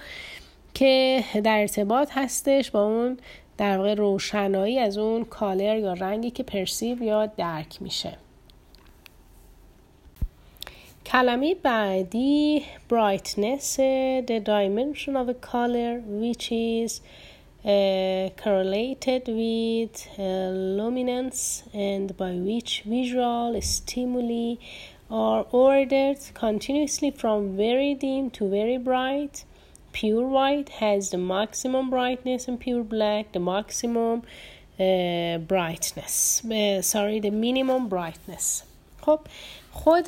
که 0.74 1.24
در 1.44 1.60
ارتباط 1.60 2.10
هستش 2.12 2.70
با 2.70 2.84
اون 2.84 3.18
در 3.58 3.78
واقع 3.78 3.94
روشنایی 3.94 4.78
از 4.78 4.98
اون 4.98 5.24
کالر 5.24 5.78
یا 5.78 5.92
رنگی 5.92 6.30
که 6.30 6.42
پرسیو 6.42 7.02
یا 7.02 7.26
درک 7.26 7.82
میشه 7.82 8.18
کلمه 11.06 11.54
بعدی 11.54 12.62
brightness 12.90 13.76
the 14.26 14.40
dimension 14.40 15.16
of 15.16 15.28
a 15.28 15.34
color 15.52 16.00
which 16.22 16.50
is 16.52 17.00
uh, 17.64 18.28
correlated 18.42 19.22
with 19.28 19.96
uh, 20.18 20.22
luminance 20.78 21.64
and 21.74 22.16
by 22.16 22.32
which 22.48 22.82
visual 22.86 23.60
stimuli 23.60 24.56
are 25.10 25.46
ordered 25.52 26.18
continuously 26.34 27.10
from 27.10 27.56
very 27.56 27.94
dim 27.94 28.30
to 28.30 28.48
very 28.48 28.78
bright 28.78 29.44
pure 29.92 30.26
white 30.36 30.70
has 30.80 31.10
the 31.10 31.18
maximum 31.18 31.90
brightness 31.90 32.48
and 32.48 32.58
pure 32.60 32.84
black 32.84 33.32
the 33.32 33.40
maximum 33.40 34.22
uh, 34.80 35.38
brightness. 35.52 36.42
Uh, 36.44 36.82
sorry 36.82 37.20
the 37.20 37.30
minimum 37.30 37.88
brightness. 37.88 38.64
خب 39.00 39.20
خود 39.72 40.06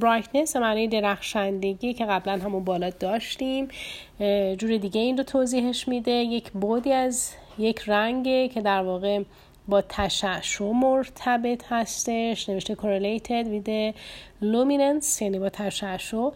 برایتنس 0.00 0.56
معنی 0.56 0.88
درخشندگی 0.88 1.94
که 1.94 2.04
قبلا 2.06 2.32
همون 2.32 2.64
بالا 2.64 2.90
داشتیم. 2.90 3.68
جور 4.58 4.76
دیگه 4.76 5.00
این 5.00 5.16
رو 5.16 5.24
توضیحش 5.24 5.88
میده. 5.88 6.10
یک 6.10 6.50
بودی 6.50 6.92
از 6.92 7.30
یک 7.58 7.82
رنگه 7.86 8.48
که 8.48 8.60
در 8.60 8.82
واقع 8.82 9.22
با 9.68 9.82
تشعشع 9.82 10.64
مرتبط 10.64 11.64
هستش. 11.68 12.48
نوشته 12.48 12.74
correlated 12.74 13.46
with 13.46 13.94
luminance 14.42 15.22
یعنی 15.22 15.38
با 15.38 15.48
تشعشع. 15.48 16.28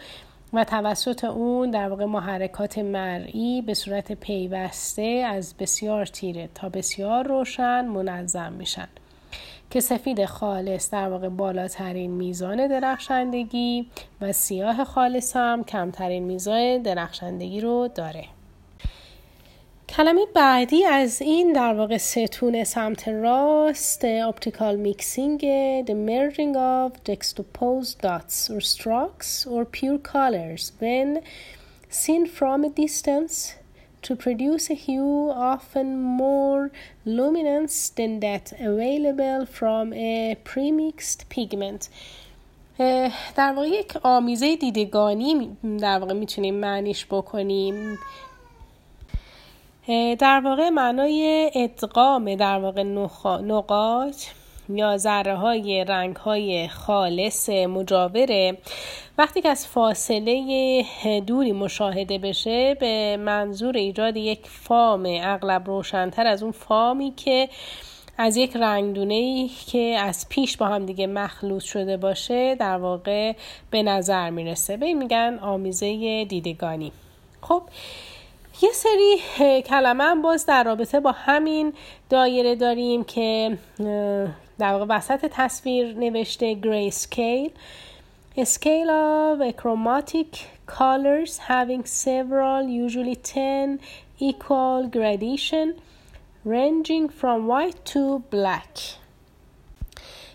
و 0.53 0.65
توسط 0.65 1.25
اون 1.25 1.71
در 1.71 1.89
واقع 1.89 2.05
محرکات 2.05 2.79
مرئی 2.79 3.63
به 3.63 3.75
صورت 3.75 4.13
پیوسته 4.13 5.03
از 5.03 5.55
بسیار 5.59 6.07
تیره 6.07 6.49
تا 6.55 6.69
بسیار 6.69 7.27
روشن 7.27 7.85
منظم 7.85 8.53
میشن. 8.53 8.89
که 9.71 9.81
سفید 9.81 10.25
خالص 10.25 10.91
در 10.91 11.09
واقع 11.09 11.29
بالاترین 11.29 12.11
میزان 12.11 12.67
درخشندگی 12.67 13.87
و 14.21 14.33
سیاه 14.33 14.85
خالص 14.85 15.37
هم 15.37 15.65
کمترین 15.65 16.25
میزان 16.25 16.83
درخشندگی 16.83 17.61
رو 17.61 17.89
داره. 17.95 18.25
کلمه 19.89 20.27
بعدی 20.35 20.85
از 20.85 21.23
این 21.23 21.53
در 21.53 21.75
واقع 21.75 21.97
ستون 21.97 22.65
سمت 22.65 23.09
راست 23.09 24.31
optical 24.31 24.77
mixing 24.87 25.41
the 25.87 25.95
merging 25.95 26.57
of 26.57 26.93
juxtaposed 27.05 28.01
dots 28.03 28.51
or 28.51 28.61
strokes 28.61 29.47
or 29.47 29.65
pure 29.65 29.99
colors 29.99 30.73
when 30.81 31.23
seen 31.91 32.27
from 32.27 32.65
a 32.65 32.71
distance 32.85 33.55
to 34.03 34.15
produce 34.15 34.71
a 34.71 34.75
hue 34.75 35.31
often 35.55 35.89
more 36.23 36.71
luminous 37.05 37.75
than 37.99 38.21
that 38.21 38.47
available 38.71 39.41
from 39.59 39.93
a 39.93 40.37
premixed 40.45 41.21
pigment 41.35 41.89
در 43.37 43.53
واقع 43.53 43.69
یک 43.69 43.97
آمیزه 44.03 44.57
دیدگانی 44.57 45.57
در 45.81 45.99
واقع 45.99 46.13
می‌تونیم 46.13 46.55
معنیش 46.55 47.07
بکنیم 47.07 47.99
در 50.19 50.41
واقع 50.45 50.69
معنای 50.69 51.51
ادغام 51.55 52.35
در 52.35 52.59
واقع 52.59 52.83
نقاط 53.43 54.25
یا 54.69 54.97
ذره 54.97 55.35
های 55.35 55.85
رنگ 55.85 56.17
های 56.17 56.69
خالص 56.69 57.49
مجاوره 57.49 58.59
وقتی 59.19 59.43
که 59.43 59.49
از 59.49 59.67
فاصله 59.67 60.85
دوری 61.27 61.53
مشاهده 61.53 62.19
بشه 62.19 62.75
به 62.75 63.17
منظور 63.17 63.77
ایجاد 63.77 64.17
یک 64.17 64.41
فام 64.43 65.03
اغلب 65.07 65.67
روشنتر 65.67 66.27
از 66.27 66.43
اون 66.43 66.53
فامی 66.53 67.13
که 67.17 67.49
از 68.19 68.37
یک 68.37 68.57
رنگدونه 68.57 69.15
ای 69.15 69.51
که 69.67 69.97
از 70.01 70.27
پیش 70.29 70.57
با 70.57 70.67
هم 70.67 70.87
دیگه 70.87 71.07
مخلوط 71.07 71.63
شده 71.63 71.97
باشه 71.97 72.55
در 72.55 72.77
واقع 72.77 73.33
به 73.71 73.83
نظر 73.83 74.31
می‌رسه. 74.31 74.77
به 74.77 74.87
این 74.87 74.99
میگن 74.99 75.39
آمیزه 75.43 76.25
دیدگانی. 76.25 76.93
خب 77.41 77.63
یه 78.63 78.71
سری 78.73 79.19
کلمه 79.63 80.05
هم 80.05 80.23
باز 80.23 80.47
در 80.47 80.65
رابطه 80.65 81.01
با 81.01 81.13
همین 81.13 81.73
دایره 82.11 82.55
داریم 82.55 83.05
که 83.05 83.59
در 84.59 84.73
واقع 84.73 84.87
وسط 84.89 85.27
تصویر 85.33 85.95
نوشته 85.95 86.57
scale 86.91 87.51
a 88.39 88.45
scale 88.45 88.91
of 88.91 89.57
chromatic 89.57 90.31
colors 90.67 91.39
having 91.39 91.85
several 91.85 92.63
usually 92.87 93.17
10 93.17 93.79
equal 94.21 94.87
gradation 94.97 95.75
ranging 96.45 97.09
from 97.09 97.47
white 97.49 97.85
to 97.85 98.23
black. 98.31 98.99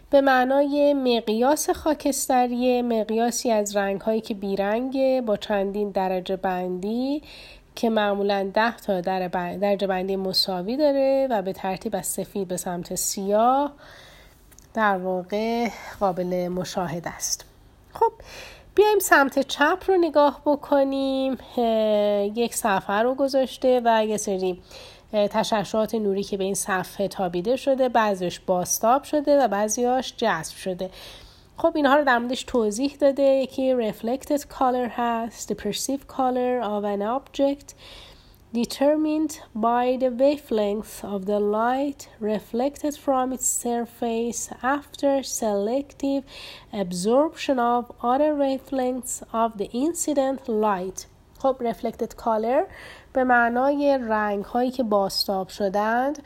به 0.10 0.22
معنای 0.22 0.94
مقیاس 0.94 1.70
خاکستری 1.70 2.82
مقیاسی 2.82 3.52
از 3.52 3.76
رنگ 3.76 4.02
هایی 4.02 4.22
که 4.22 4.34
بیرنگه 4.34 5.24
با 5.26 5.38
چندین 5.38 5.90
درجه 5.90 6.36
بندی. 6.36 7.22
که 7.76 7.90
معمولا 7.90 8.52
ده 8.54 8.78
تا 8.78 9.02
در 9.02 9.28
درجه 9.28 9.88
بندی 9.88 10.16
مساوی 10.16 10.78
داره 10.78 11.28
و 11.32 11.42
به 11.42 11.54
ترتیب 11.54 11.96
از 11.96 12.08
سفید 12.08 12.48
به 12.48 12.58
سمت 12.58 12.96
سیاه 12.96 13.72
در 14.74 14.98
واقع 14.98 15.70
قابل 16.00 16.48
مشاهده 16.48 17.10
است. 17.10 17.46
خب 17.94 18.12
بیایم 18.76 19.00
سمت 19.00 19.40
چپ 19.40 19.84
رو 19.88 19.98
نگاه 19.98 20.42
بکنیم. 20.46 21.38
یک 22.36 22.56
صفحه 22.56 23.02
رو 23.02 23.16
گذاشته 23.16 23.82
و 23.86 24.06
یه 24.06 24.18
سری 24.18 24.62
تشعشعات 25.14 25.96
نوری 25.96 26.24
که 26.24 26.38
به 26.38 26.44
این 26.44 26.54
صفحه 26.54 27.08
تابیده 27.08 27.56
شده 27.56 27.90
بعضیش 27.90 28.40
باستاب 28.40 29.04
شده 29.04 29.44
و 29.44 29.48
بعضیاش 29.48 30.14
جذب 30.18 30.56
شده. 30.56 30.90
خب 31.58 31.74
اینها 31.76 31.96
رو 31.96 32.04
در 32.04 32.18
موردش 32.18 32.44
توضیح 32.44 32.96
داده 32.96 33.24
یکی 33.24 33.92
reflected 33.92 34.42
color 34.42 34.90
هست 34.90 35.54
the 35.54 35.56
perceived 35.56 36.08
color 36.08 36.62
of 36.62 36.84
an 36.84 37.02
object 37.02 37.74
determined 38.54 39.40
by 39.56 39.98
the 40.00 40.12
wavelength 40.22 41.04
of 41.04 41.26
the 41.26 41.40
light 41.40 42.08
reflected 42.20 42.96
from 42.96 43.34
its 43.34 43.48
surface 43.66 44.50
after 44.62 45.24
selective 45.24 46.24
absorption 46.72 47.58
of 47.58 47.92
other 48.12 48.32
wavelengths 48.44 49.24
of 49.34 49.58
the 49.58 49.70
incident 49.86 50.48
light 50.48 51.08
خب 51.40 51.56
reflected 51.60 52.16
color 52.16 52.68
به 53.14 53.24
معنای 53.24 53.98
رنگ 54.02 54.46
هایی 54.46 54.72
که 54.72 54.84
باستاب 54.84 55.48
شدند 55.48 56.24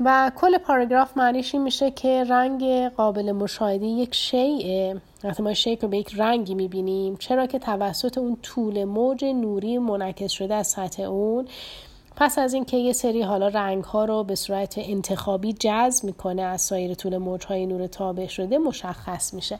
و 0.00 0.32
کل 0.36 0.58
پاراگراف 0.58 1.16
معنیش 1.16 1.54
این 1.54 1.62
میشه 1.62 1.90
که 1.90 2.24
رنگ 2.24 2.88
قابل 2.88 3.32
مشاهده 3.32 3.86
یک 3.86 4.14
شیء 4.14 4.94
وقتی 5.24 5.42
ما 5.42 5.54
شیء 5.54 5.76
رو 5.80 5.88
به 5.88 5.98
یک 5.98 6.14
رنگی 6.16 6.54
می‌بینیم. 6.54 7.16
چرا 7.16 7.46
که 7.46 7.58
توسط 7.58 8.18
اون 8.18 8.36
طول 8.42 8.84
موج 8.84 9.24
نوری 9.24 9.78
منعکس 9.78 10.30
شده 10.30 10.54
از 10.54 10.66
سطح 10.66 11.02
اون. 11.02 11.48
پس 12.16 12.38
از 12.38 12.54
اینکه 12.54 12.76
یه 12.76 12.92
سری 12.92 13.22
حالا 13.22 13.48
رنگ 13.48 13.84
ها 13.84 14.04
رو 14.04 14.24
به 14.24 14.34
صورت 14.34 14.74
انتخابی 14.78 15.52
جذب 15.52 16.04
می‌کنه 16.04 16.42
از 16.42 16.62
سایر 16.62 16.94
طول 16.94 17.16
موج 17.16 17.44
های 17.44 17.66
نور 17.66 17.86
تابع 17.86 18.26
شده 18.26 18.58
مشخص 18.58 19.34
میشه. 19.34 19.58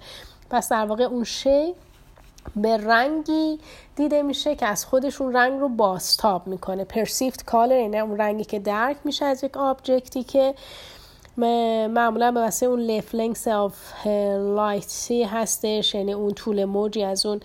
پس 0.51 0.69
در 0.69 0.87
واقع 0.87 1.05
اون 1.05 1.25
شی 1.25 1.75
به 2.57 2.77
رنگی 2.77 3.59
دیده 3.97 4.23
میشه 4.23 4.55
که 4.55 4.67
از 4.67 4.85
خودشون 4.85 5.33
رنگ 5.33 5.61
رو 5.61 5.69
بازتاب 5.69 6.47
می‌کنه. 6.47 6.85
Perceived 6.85 7.51
color 7.51 7.71
یعنی 7.71 7.99
اون 7.99 8.19
رنگی 8.19 8.45
که 8.45 8.59
درک 8.59 8.97
میشه 9.05 9.25
از 9.25 9.45
یک 9.45 9.57
object 9.57 10.13
ی 10.13 10.23
که 10.23 10.55
معمولا 11.37 12.33
به 12.33 12.41
واسه 12.41 12.67
اون 12.67 12.81
wavelengths 12.81 13.15
of 13.15 13.49
light 13.49 14.07
ی 14.57 15.23
هستش 15.23 15.95
یعنی 15.95 16.13
اون 16.13 16.35
طول 16.35 16.65
موجی 16.65 17.05
از 17.05 17.27
اون 17.27 17.41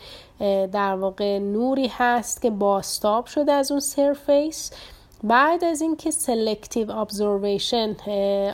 در 0.68 0.96
واقع 0.96 1.40
نوری 1.40 1.88
هست 1.88 2.42
که 2.42 2.50
بازتاب 2.50 3.26
شده 3.26 3.52
از 3.52 3.72
اون 3.72 3.80
surface 3.80 4.72
بعد 5.24 5.64
از 5.64 5.82
اینکه 5.82 6.12
selective 6.12 6.92
absorption 6.92 7.96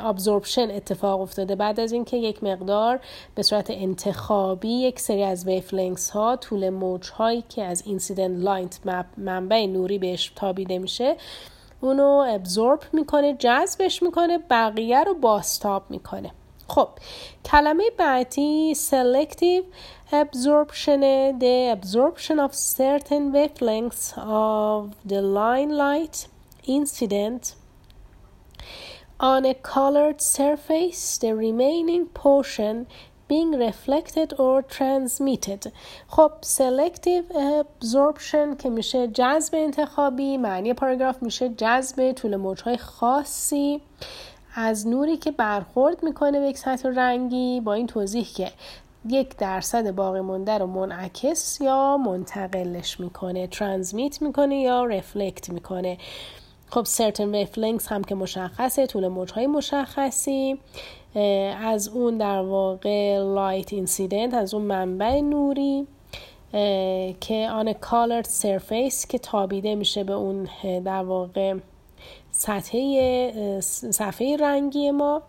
absorption 0.01 0.71
اتفاق 0.71 1.21
افتاده 1.21 1.55
بعد 1.55 1.79
از 1.79 1.91
اینکه 1.91 2.17
یک 2.17 2.43
مقدار 2.43 2.99
به 3.35 3.43
صورت 3.43 3.67
انتخابی 3.69 4.69
یک 4.69 4.99
سری 4.99 5.23
از 5.23 5.47
wavelengths 5.47 6.09
ها 6.09 6.35
طول 6.35 6.69
موج 6.69 7.09
هایی 7.09 7.43
که 7.49 7.63
از 7.63 7.83
incident 7.85 8.43
light 8.43 8.79
منبع 9.17 9.65
نوری 9.65 9.97
بهش 9.97 10.31
تابیده 10.35 10.79
میشه 10.79 11.15
اونو 11.81 12.25
absorb 12.29 12.79
می‌کنه 12.93 13.33
جذبش 13.33 14.03
می‌کنه 14.03 14.37
بقیه 14.37 15.03
رو 15.03 15.13
بازتاب 15.13 15.83
می‌کنه. 15.89 16.31
خب 16.67 16.89
کلمه 17.45 17.83
بعدی 17.97 18.75
selective 18.75 19.63
absorption 20.11 21.01
the 21.39 21.75
absorption 21.75 22.37
of 22.39 22.53
certain 22.53 23.33
wavelengths 23.33 24.17
of 24.17 25.09
the 25.11 25.21
incident 25.21 25.71
light 25.71 26.38
incident 26.77 27.43
on 29.19 29.41
a 29.45 29.55
colored 29.73 30.19
surface, 30.21 31.01
the 31.23 31.31
remaining 31.47 32.03
portion 32.23 32.75
being 33.31 33.51
reflected 33.67 34.29
or 34.43 34.55
transmitted. 34.77 35.71
خب 36.07 36.31
selective 36.41 37.25
absorption 37.61 38.57
که 38.59 38.69
میشه 38.69 39.07
جذب 39.07 39.55
انتخابی 39.55 40.37
معنی 40.37 40.73
پاراگراف 40.73 41.23
میشه 41.23 41.49
جذب 41.49 42.11
طول 42.11 42.35
موجهای 42.35 42.77
خاصی 42.77 43.81
از 44.55 44.87
نوری 44.87 45.17
که 45.17 45.31
برخورد 45.31 46.03
می‌کنه 46.03 46.39
به 46.39 46.47
یک 46.47 46.57
سطح 46.57 46.89
رنگی 46.89 47.61
با 47.61 47.73
این 47.73 47.87
توضیح 47.87 48.27
که 48.35 48.51
یک 49.09 49.37
درصد 49.37 49.91
باقی 49.91 50.21
مونده 50.21 50.57
رو 50.57 50.67
منعکس 50.67 51.61
یا 51.61 51.97
منتقلش 51.97 52.99
می‌کنه 52.99 53.47
ترانسمیت 53.47 54.21
می‌کنه 54.21 54.61
یا 54.61 54.85
رفلکت 54.85 55.49
می‌کنه. 55.49 55.97
خب 56.69 56.85
certain 56.85 57.33
wavelengths 57.33 57.87
هم 57.87 58.03
که 58.03 58.15
مشخصه 58.15 58.87
طول 58.87 59.07
موجهای 59.07 59.47
مشخصی. 59.47 60.57
از 61.63 61.87
اون 61.87 62.17
در 62.17 62.41
واقع 62.41 63.19
light 63.35 63.67
incident 63.67 64.33
از 64.33 64.53
اون 64.53 64.63
منبع 64.63 65.21
نوری 65.21 65.87
که 67.21 67.49
آن 67.51 67.73
colored 67.73 68.25
surface 68.25 69.07
که 69.07 69.17
تابیده 69.17 69.75
میشه 69.75 70.03
به 70.03 70.13
اون 70.13 70.47
در 70.63 71.03
واقع 71.03 71.55
سطحه 72.31 73.61
صفحه 73.61 74.37
رنگی 74.37 74.91
ما. 74.91 75.21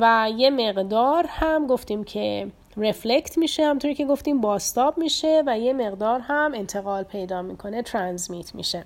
و 0.00 0.30
یه 0.36 0.50
مقدار 0.50 1.26
هم 1.28 1.66
گفتیم 1.66 2.04
که 2.04 2.50
رفلکت 2.76 3.38
میشه 3.38 3.64
همطوری 3.66 3.94
که 3.94 4.04
گفتیم 4.06 4.40
باستاب 4.40 4.98
میشه 4.98 5.42
و 5.46 5.58
یه 5.58 5.72
مقدار 5.72 6.20
هم 6.20 6.52
انتقال 6.54 7.02
پیدا 7.02 7.42
می‌کنه 7.42 7.82
ترانسمیت 7.82 8.54
میشه. 8.54 8.84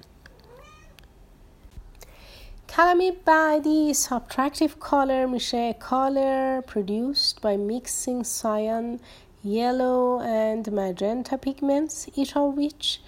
کلمه 2.70 3.12
بعدی 3.26 3.94
subtractive 3.94 4.80
color 4.80 5.28
میشه 5.30 5.76
color 5.80 6.62
produced 6.62 7.41
by 7.41 7.56
mixing 7.58 8.24
cyan, 8.24 9.00
yellow 9.44 10.20
and 10.20 10.72
magenta 10.72 11.38
pigments 11.38 12.10
each 12.15 12.36
of 12.36 12.58
which 12.58 13.00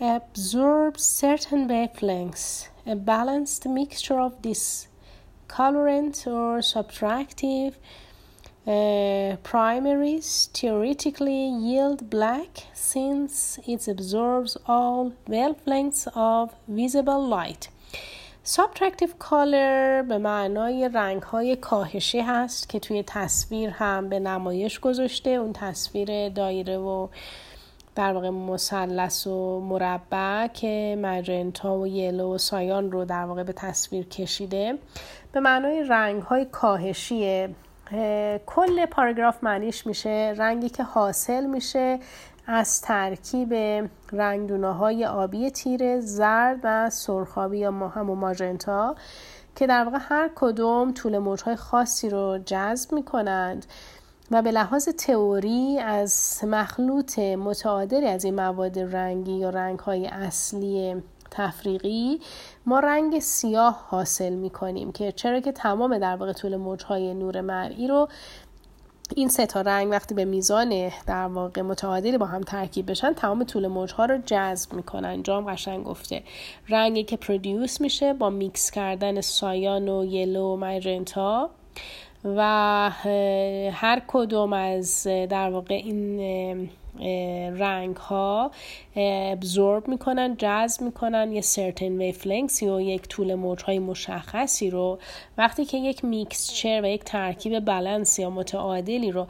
absorbs 0.00 1.02
certain 1.04 1.68
wavelengths. 1.68 2.68
A 2.86 2.96
balanced 2.96 3.66
mixture 3.66 4.20
of 4.20 4.32
this 4.42 4.88
colorant 5.48 6.26
or 6.26 6.58
subtractive 6.60 7.74
uh, 8.66 9.36
primaries 9.42 10.48
theoretically 10.54 11.48
yield 11.48 12.08
black 12.08 12.52
since 12.72 13.58
it 13.66 13.88
absorbs 13.88 14.56
all 14.66 15.12
wavelengths 15.28 16.06
of 16.14 16.54
visible 16.68 17.26
light. 17.26 17.68
subtractive 18.49 19.09
color 19.19 20.01
به 20.01 20.17
معنای 20.17 20.89
رنگ 20.93 21.21
های 21.21 21.55
کاهشی 21.55 22.19
هست 22.19 22.69
که 22.69 22.79
توی 22.79 23.03
تصویر 23.07 23.69
هم 23.69 24.09
به 24.09 24.19
نمایش 24.19 24.79
گذاشته. 24.79 25.29
اون 25.29 25.53
تصویر 25.53 26.29
دایره 26.29 26.77
و 26.77 27.07
در 27.95 28.13
واقع 28.13 28.29
مثلث 28.29 29.27
و 29.27 29.59
مربع 29.59 30.47
که 30.47 30.97
magenta 31.01 31.77
و 31.77 31.87
yellow 31.87 32.35
و 32.35 32.37
cyan 32.37 32.91
رو 32.91 33.05
در 33.05 33.25
واقع 33.25 33.43
به 33.43 33.53
تصویر 33.53 34.05
کشیده. 34.05 34.77
به 35.31 35.39
معنای 35.39 35.83
رنگ 35.83 36.21
های 36.21 36.45
کاهشی 36.45 37.47
کل 38.45 38.85
پاراگراف 38.85 39.43
معنیش 39.43 39.87
میشه 39.87 40.33
رنگی 40.37 40.69
که 40.69 40.83
حاصل 40.83 41.45
میشه 41.45 41.99
از 42.47 42.81
ترکیب 42.81 43.53
رنگدونه 44.11 44.73
های 44.73 45.05
آبی 45.05 45.51
تیره 45.51 45.99
زرد 45.99 46.59
و 46.63 46.89
سرخابی 46.89 47.57
یا 47.57 47.71
هم 47.71 48.09
و 48.09 48.15
ماژنتا 48.15 48.95
که 49.55 49.67
در 49.67 49.83
واقع 49.83 49.97
هر 50.01 50.29
کدوم 50.35 50.93
طول 50.93 51.17
موجهای 51.17 51.55
خاصی 51.55 52.09
رو 52.09 52.39
جذب 52.45 52.93
می 52.93 53.03
کنند 53.03 53.65
و 54.31 54.41
به 54.41 54.51
لحاظ 54.51 54.89
تئوری 54.89 55.79
از 55.79 56.41
مخلوط 56.43 57.19
متعادلی 57.19 58.07
از 58.07 58.25
این 58.25 58.35
مواد 58.35 58.79
رنگی 58.79 59.31
یا 59.31 59.49
رنگ 59.49 59.79
های 59.79 60.07
اصلی 60.07 61.01
تفریقی 61.31 62.19
ما 62.65 62.79
رنگ 62.79 63.19
سیاه 63.19 63.85
حاصل 63.87 64.33
می 64.33 64.49
کنیم 64.49 64.91
که 64.91 65.11
چرا 65.11 65.39
که 65.39 65.51
تمام 65.51 65.97
در 65.97 66.15
واقع 66.15 66.33
طول 66.33 66.55
موجهای 66.55 67.13
نور 67.13 67.41
مرئی 67.41 67.87
رو 67.87 68.07
این 69.15 69.29
سه 69.29 69.45
تا 69.45 69.61
رنگ 69.61 69.91
وقتی 69.91 70.15
به 70.15 70.25
میزان 70.25 70.91
در 71.07 71.27
واقع 71.27 71.61
متعادلی 71.61 72.17
با 72.17 72.25
هم 72.25 72.41
ترکیب 72.41 72.91
بشن 72.91 73.13
تمام 73.13 73.43
طول 73.43 73.67
موجها 73.67 74.05
رو 74.05 74.17
جذب 74.25 74.73
می‌کنن. 74.73 75.23
اینجام 75.23 75.53
قشنگ 75.53 75.83
گفته. 75.83 76.23
رنگی 76.69 77.03
که 77.03 77.17
produce 77.17 77.81
میشه 77.81 78.13
با 78.13 78.29
میکس 78.29 78.71
کردن 78.71 79.21
cyan 79.21 79.89
و 79.89 80.05
yellow 80.05 80.53
و 80.53 80.57
magenta 80.57 81.49
و 82.25 82.89
هر 83.71 84.01
کدوم 84.07 84.53
از 84.53 85.03
در 85.29 85.49
واقع 85.49 85.75
این 85.75 86.69
رنگ 87.57 87.95
ها 87.95 88.51
absorb 88.95 89.87
می‌کنن 89.87 90.35
جذب 90.37 90.81
می‌کنن 90.81 91.31
یه 91.31 91.41
certain 91.41 91.97
wavelengths 91.97 92.61
یا 92.61 92.81
یک 92.81 93.07
طول 93.07 93.35
موج 93.35 93.63
های 93.63 93.79
مشخصی 93.79 94.69
رو. 94.69 94.99
وقتی 95.37 95.65
که 95.65 95.77
یک 95.77 96.05
mixture 96.05 96.81
و 96.81 96.85
یک 96.85 97.03
ترکیب 97.03 97.59
balanced 97.59 98.19
یا 98.19 98.29
متعادلی 98.29 99.11
رو 99.11 99.27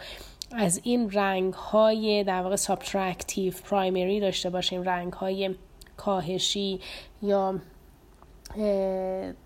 از 0.52 0.82
این 0.84 1.12
رنگ 1.12 1.54
های 1.54 2.24
در 2.24 2.42
واقع 2.42 2.56
subtractive 2.56 3.54
primary 3.64 4.20
داشته 4.20 4.50
باشیم 4.50 4.84
رنگ 4.84 5.14
های 5.14 5.56
کاهشی 5.98 6.80
یا 7.22 7.60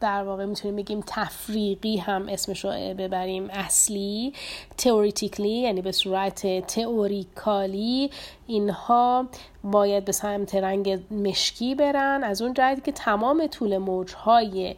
در 0.01 0.23
واقع 0.23 0.45
می‌تونیم 0.45 0.75
بگیم 0.75 1.03
تفریقی 1.07 1.97
هم 1.97 2.29
اسمش 2.29 2.65
رو 2.65 2.71
ببریم. 2.71 3.49
اصلی 3.49 4.33
theoretically 4.77 5.49
یعنی 5.49 5.81
به 5.81 5.91
صورت 5.91 6.67
theoretical 6.67 7.99
ی 7.99 8.11
اینها 8.47 9.27
باید 9.63 10.05
به 10.05 10.11
سمت 10.11 10.55
رنگ 10.55 10.99
مشکی 11.11 11.75
برن. 11.75 12.23
از 12.23 12.41
اون 12.41 12.53
جهتی 12.53 12.81
که 12.81 12.91
تمام 12.91 13.47
طول 13.47 13.77
موجهای 13.77 14.75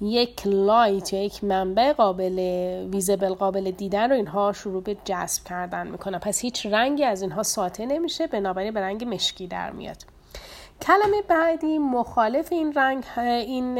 یک 0.00 0.46
لایت 0.46 1.12
یا 1.12 1.24
یک 1.24 1.44
منبع 1.44 1.92
قابل 1.92 2.38
ویزبل 2.92 3.34
قابل 3.34 3.70
دیدن 3.70 4.10
رو 4.10 4.16
اینها 4.16 4.52
شروع 4.52 4.82
به 4.82 4.96
جذب 5.04 5.44
کردن 5.44 5.86
می‌کنن. 5.86 6.18
پس 6.18 6.40
هیچ 6.40 6.66
رنگی 6.66 7.04
از 7.04 7.22
اینها 7.22 7.42
ساطع 7.42 7.84
نمیشه 7.84 8.26
بنابراین 8.26 8.74
به 8.74 8.80
رنگ 8.80 9.04
مشکی 9.04 9.46
در 9.46 9.70
میاد. 9.70 10.19
کلمه 10.82 11.22
بعدی 11.28 11.78
مخالف 11.78 12.52
این 12.52 12.72
رنگ 12.72 13.04
این 13.18 13.74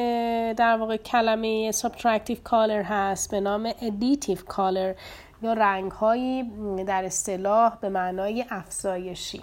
در 0.53 0.77
واقع 0.77 0.97
کلمه 0.97 1.73
subtractive 1.73 2.39
color 2.51 2.85
هست 2.85 3.31
به 3.31 3.41
نام 3.41 3.71
additive 3.71 4.41
color 4.49 4.97
یا 5.43 5.53
رنگ 5.53 5.93
هایی 5.93 6.43
در 6.87 7.05
اصطلاح 7.05 7.77
به 7.81 7.89
معنای 7.89 8.45
افزایشی 8.51 9.43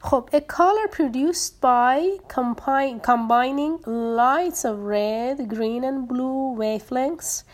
خب 0.00 0.28
a 0.32 0.40
color 0.40 0.88
produced 0.96 1.60
by 1.60 2.18
combining 3.06 3.78
lights 3.86 4.64
of 4.64 4.76
red, 4.84 5.48
green 5.48 5.84
and 5.84 6.08
blue 6.08 6.56
wavelengths 6.58 7.44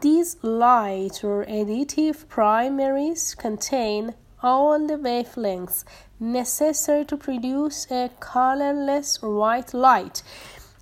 These 0.00 0.36
light 0.42 1.24
or 1.24 1.44
additive 1.44 2.28
primaries 2.28 3.34
contain 3.34 4.14
all 4.42 4.86
the 4.86 4.96
wavelengths 4.96 5.84
necessary 6.20 7.04
to 7.04 7.16
produce 7.16 7.86
a 7.90 8.10
colorless 8.20 9.22
white 9.22 9.74
light. 9.74 10.22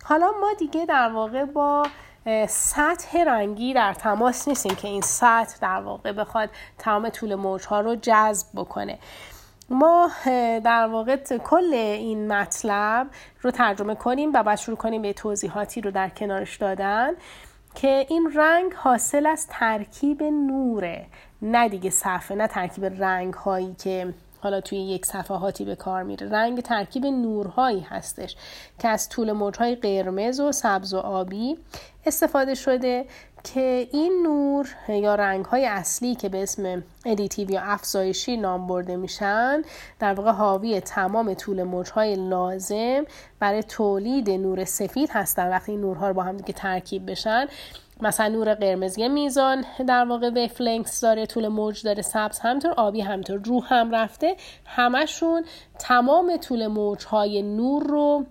حالا 0.05 0.33
ما 0.41 0.53
دیگه 0.59 0.87
در 0.87 1.13
واقع 1.13 1.45
با 1.45 1.87
سطح 2.49 3.25
رنگی 3.27 3.75
در 3.75 3.95
تماس 3.95 4.49
نیستیم 4.49 4.75
که 4.75 4.89
این 4.89 5.01
سطح 5.01 5.57
در 5.63 5.81
واقع 5.81 6.13
بخواد 6.13 6.51
تمام 6.79 7.09
طول 7.09 7.35
موجها 7.35 7.81
رو 7.81 7.97
جذب 7.97 8.47
بکنه. 8.55 8.99
ما 9.71 10.11
در 10.65 10.87
واقع 10.87 11.17
کل 11.17 11.75
این 11.75 12.33
مطلب 12.33 13.07
رو 13.43 13.51
ترجمه 13.51 13.95
کنیم 13.95 14.31
و 14.35 14.43
بعد 14.43 14.59
شروع 14.59 14.77
کنیم 14.77 15.03
به 15.03 15.13
توضیحاتی 15.13 15.81
رو 15.81 15.91
در 15.91 16.09
کنارش 16.09 16.57
دادن. 16.57 17.11
که 17.77 18.07
این 18.09 18.33
رنگ 18.35 18.73
حاصل 18.73 19.27
از 19.27 19.47
ترکیب 19.51 20.23
نوره. 20.23 21.07
نه 21.43 21.69
دیگه 21.69 21.91
صفحه 21.91 22.37
نه 22.37 22.47
ترکیب 22.47 22.85
رنگ 22.85 23.35
هایی 23.35 23.75
که 23.79 24.15
حالا 24.41 24.61
توی 24.61 24.79
یک 24.79 25.07
صفحاتی 25.07 25.65
به 25.65 25.75
کار 25.75 26.03
میره. 26.03 26.31
رنگ 26.31 26.61
ترکیب 26.61 27.07
نورهایی 27.07 27.81
هستش 27.81 28.37
که 28.79 28.89
از 28.89 29.09
طول 29.09 29.33
موجهای 29.33 29.75
قرمز 29.75 30.41
و 30.41 30.53
سبز 30.53 30.95
و 30.95 30.99
آبی 30.99 31.59
استفاده 32.07 32.55
شده 32.55 33.07
که 33.55 33.89
این 33.93 34.23
نور 34.23 34.69
یا 34.89 35.15
رنگ 35.15 35.45
های 35.45 35.67
اصلی 35.67 36.15
که 36.15 36.29
به 36.29 36.43
اسم 36.43 36.83
additive 37.05 37.51
یا 37.51 37.61
افزایشی 37.63 38.37
نام 38.37 38.67
برده 38.67 38.97
میشن 38.97 39.63
در 39.99 40.15
واقع 40.15 40.31
حاوی 40.31 40.81
تمام 40.81 41.35
طول 41.35 41.63
موجهای 41.63 42.15
لازم 42.15 43.05
برای 43.41 43.63
تولید 43.63 44.31
نور 44.31 44.65
سفید 44.65 45.11
هستن 45.13 45.51
وقتی 45.51 45.73
این 45.73 45.81
نورها 45.81 46.09
رو 46.09 46.15
با 46.15 46.23
هم 46.23 46.37
دیگه 46.37 46.53
ترکیب 46.53 47.11
بشن. 47.11 47.47
مثلا 48.01 48.29
نور 48.29 48.55
قرمز 48.55 48.99
یه 48.99 49.09
میزان 49.09 49.65
در 49.87 50.05
واقع 50.05 50.31
wavelength 50.31 51.01
داره 51.01 51.27
طول 51.27 51.49
موج 51.49 51.83
داره 51.83 52.03
سبز 52.03 52.39
همینطور 52.39 52.75
آبی 52.77 53.01
همینطور 53.01 53.41
رو 53.45 53.63
هم 53.63 53.95
رفته. 53.95 54.37
همشون 54.65 55.45
تمام 55.79 56.37
طول 56.37 56.67
موج 56.67 57.05
های 57.05 57.43
نور 57.43 57.83
رو 57.83 58.27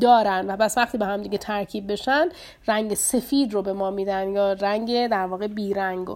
دارن 0.00 0.44
و 0.48 0.56
بس 0.56 0.78
وقتی 0.78 0.98
به 0.98 1.06
هم 1.06 1.22
دیگه 1.22 1.38
ترکیب 1.38 1.92
بشن 1.92 2.28
رنگ 2.66 2.94
سفید 2.94 3.54
رو 3.54 3.62
به 3.62 3.72
ما 3.72 3.90
میدن 3.90 4.28
یا 4.28 4.52
رنگ 4.52 5.06
در 5.06 5.26
واقع 5.26 5.46
بیرنگ 5.46 6.08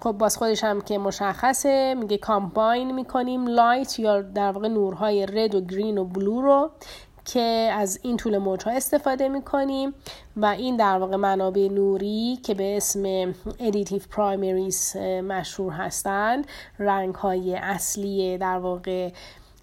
خب 0.00 0.12
باز 0.12 0.36
خودش 0.36 0.64
هم 0.64 0.80
که 0.80 0.98
مشخصه 0.98 1.94
میگه 1.94 2.18
combine 2.18 2.94
می‌کنیم 2.94 3.46
light 3.46 3.98
یا 3.98 4.22
در 4.22 4.52
واقع 4.52 4.68
نورهای 4.68 5.26
red 5.26 5.54
و 5.54 5.60
green 5.60 5.98
و 5.98 6.04
blue 6.04 6.40
رو 6.40 6.70
که 7.24 7.70
از 7.72 7.98
این 8.02 8.16
طول 8.16 8.38
موج 8.38 8.64
ها 8.64 8.70
استفاده 8.70 9.28
می 9.28 9.42
کنیم 9.42 9.94
و 10.36 10.46
این 10.46 10.76
در 10.76 10.98
واقع 10.98 11.16
منابع 11.16 11.68
نوری 11.68 12.38
که 12.42 12.54
به 12.54 12.76
اسم 12.76 13.34
additive 13.60 14.02
primaries 14.10 14.96
مشهور 14.96 15.72
هستند 15.72 16.46
رنگ 16.78 17.14
های 17.14 17.56
اصلی 17.56 18.38
در 18.38 18.58
واقع 18.58 19.10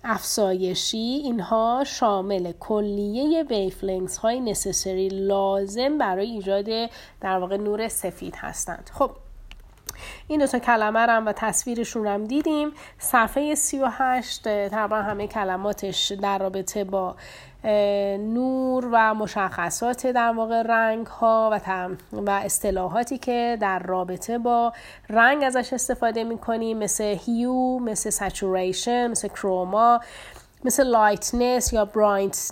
افزایشی 0.04 0.98
اینها 0.98 1.84
شامل 1.88 2.52
کلیه 2.60 3.44
ویفلنگز 3.44 4.18
های 4.18 4.40
نسسری 4.40 5.10
لازم 5.10 5.98
برای 5.98 6.32
ایجاد 6.32 6.90
در 7.22 7.38
واقع 7.38 7.58
نور 7.58 7.88
سفید 7.88 8.36
هستند. 8.38 8.90
خب 8.94 9.12
این 10.28 10.40
دو 10.40 10.48
تا 10.48 10.60
کلمه 10.60 11.00
رم 11.00 11.26
و 11.26 11.32
تصویرشون 11.32 12.08
هم 12.08 12.24
دیدیم. 12.24 12.72
صفحه 13.00 13.56
38 13.56 14.44
تقریبا 14.70 14.96
همه 14.96 15.28
کلماتش 15.28 16.12
در 16.12 16.38
رابطه 16.38 16.84
با 16.84 17.16
نور 18.18 18.90
و 18.92 19.14
مشخصات 19.14 20.08
در 20.08 20.32
واقع 20.32 20.62
رنگ 20.62 21.08
ها 21.08 21.50
و, 21.54 21.88
و 22.12 22.30
اصطلاحاتی 22.30 23.18
که 23.18 23.58
در 23.62 23.80
رابطه 23.80 24.38
با 24.38 24.74
رنگ 25.10 25.44
ازش 25.44 25.74
استفاده 25.74 26.24
می‌کنیم 26.24 26.78
مثل 26.78 27.04
hue 27.04 27.80
مثل 27.80 28.10
saturation 28.10 29.08
مثل 29.08 29.28
chroma. 29.28 30.00
مثل 30.65 30.88
lightness 30.88 31.74
یا 31.74 31.86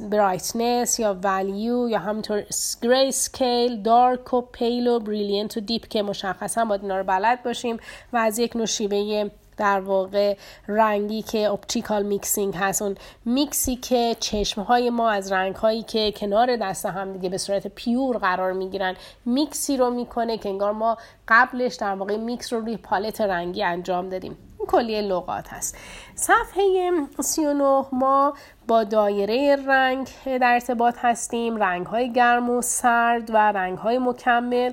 brightness 0.09 0.99
یا 0.99 1.17
value 1.23 1.89
یا 1.89 1.99
همینطور 1.99 2.43
grayscale 2.81 3.81
dark 3.81 4.33
و 4.33 4.41
pale 4.41 4.87
و 4.87 4.99
brilliant 4.99 5.57
و 5.57 5.59
deep 5.59 5.87
که 5.87 6.01
مشخصا 6.01 6.65
باید 6.65 6.81
اینا 6.81 6.97
رو 6.97 7.03
بلد 7.03 7.43
باشیم 7.43 7.77
و 8.13 8.17
از 8.17 8.39
یک 8.39 8.55
نوع 8.55 8.65
شیوه 8.65 9.29
در 9.57 9.79
واقع 9.79 10.37
رنگی 10.67 11.21
که 11.21 11.49
optical 11.49 12.03
mixing 12.03 12.55
هست. 12.55 12.81
اون 12.81 12.95
میکسی 13.25 13.75
که 13.75 14.15
چشم 14.19 14.61
های 14.61 14.89
ما 14.89 15.09
از 15.09 15.31
رنگ 15.31 15.55
هایی 15.55 15.83
که 15.83 16.11
کنار 16.11 16.55
دست 16.55 16.85
هم 16.85 17.13
دیگه 17.13 17.29
به 17.29 17.37
صورت 17.37 17.67
pure 17.67 18.17
قرار 18.17 18.53
می‌گیرن 18.53 18.95
میکسی 19.25 19.77
رو 19.77 19.89
می‌کنه 19.89 20.37
که 20.37 20.49
انگار 20.49 20.71
ما 20.71 20.97
قبلش 21.27 21.75
در 21.75 21.95
واقع 21.95 22.17
میکس 22.17 22.53
رو 22.53 22.59
روی 22.59 22.77
پالت 22.77 23.21
رنگی 23.21 23.63
انجام 23.63 24.09
دادیم. 24.09 24.37
کلیه 24.67 25.01
لغات 25.01 25.47
هست. 25.47 25.77
صفحه 26.19 26.91
39 27.19 27.85
ما 27.91 28.33
با 28.67 28.83
دایره 28.83 29.55
رنگ 29.67 30.09
در 30.25 30.53
ارتباط 30.53 30.95
هستیم 31.01 31.57
رنگ 31.57 31.85
های 31.85 32.13
گرم 32.13 32.49
و 32.49 32.61
سرد 32.61 33.29
و 33.29 33.37
رنگ 33.37 33.77
های 33.77 33.99
مکمل 33.99 34.71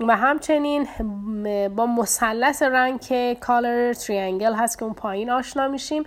و 0.00 0.16
همچنین 0.16 0.88
با 1.76 1.86
مثلث 1.86 2.62
رنگ 2.62 3.32
color 3.40 3.92
triangle 3.92 4.54
هست 4.54 4.78
که 4.78 4.84
اون 4.84 4.94
پایین 4.94 5.30
آشنا 5.30 5.68
میشیم 5.68 6.04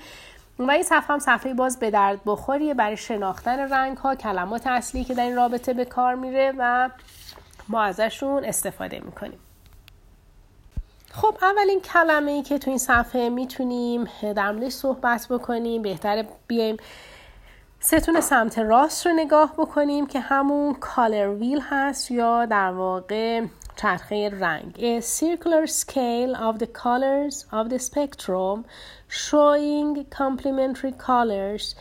و 0.60 0.72
این 0.72 0.84
صفحه 0.84 1.08
هم 1.08 1.20
صفحه 1.20 1.54
باز 1.54 1.80
به 1.80 1.92
درد 1.92 2.20
بخوریه 2.26 2.74
برای 2.74 2.98
شناختن 2.98 3.60
رنگ 3.60 3.98
ها 3.98 4.16
کلمات 4.16 4.68
اصلی 4.68 5.04
که 5.04 5.14
در 5.14 5.24
این 5.24 5.36
رابطه 5.36 5.74
به 5.74 5.86
کار 5.86 6.16
میره 6.16 6.54
و 6.58 6.90
ما 7.68 7.84
ازشون 7.84 8.46
استفاده 8.46 9.00
می‌کنیم. 9.00 9.40
خب 11.14 11.38
اولین 11.42 11.82
کلمه 11.82 12.32
ای 12.32 12.42
که 12.42 12.58
تو 12.58 12.70
این 12.70 12.78
صفحه 12.78 13.30
می‌تونیم 13.30 14.08
در 14.22 14.52
موردش 14.52 14.72
صحبت 14.72 15.28
بکنیم 15.30 15.82
بهتره 15.82 16.28
بیایم 16.48 16.78
ستون 17.80 18.22
سمت 18.22 18.60
راست 18.60 19.06
رو 19.06 19.14
نگاه 19.14 19.54
بکنیم 19.58 20.08
که 20.08 20.20
همون 20.20 20.74
کالر 20.74 21.30
ویل 21.30 21.62
هست 21.70 22.12
یا 22.12 22.46
در 22.46 22.72
واقع 22.72 23.46
چرخه 23.76 24.30
رنگ. 24.40 24.76
A 24.76 25.02
circular 25.02 25.68
scale 25.68 26.36
of 26.36 26.60
the 26.60 26.68
colors 26.68 27.46
of 27.52 27.70
the 27.70 27.80
spectrum 27.80 28.66
showing 29.10 30.06
complementary 30.10 30.94
colors 31.08 31.76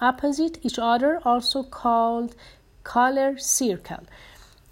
opposite 0.00 0.58
each 0.62 0.78
other 0.78 1.12
also 1.24 1.62
called 1.62 2.34
color 2.84 3.30
circle. 3.38 4.04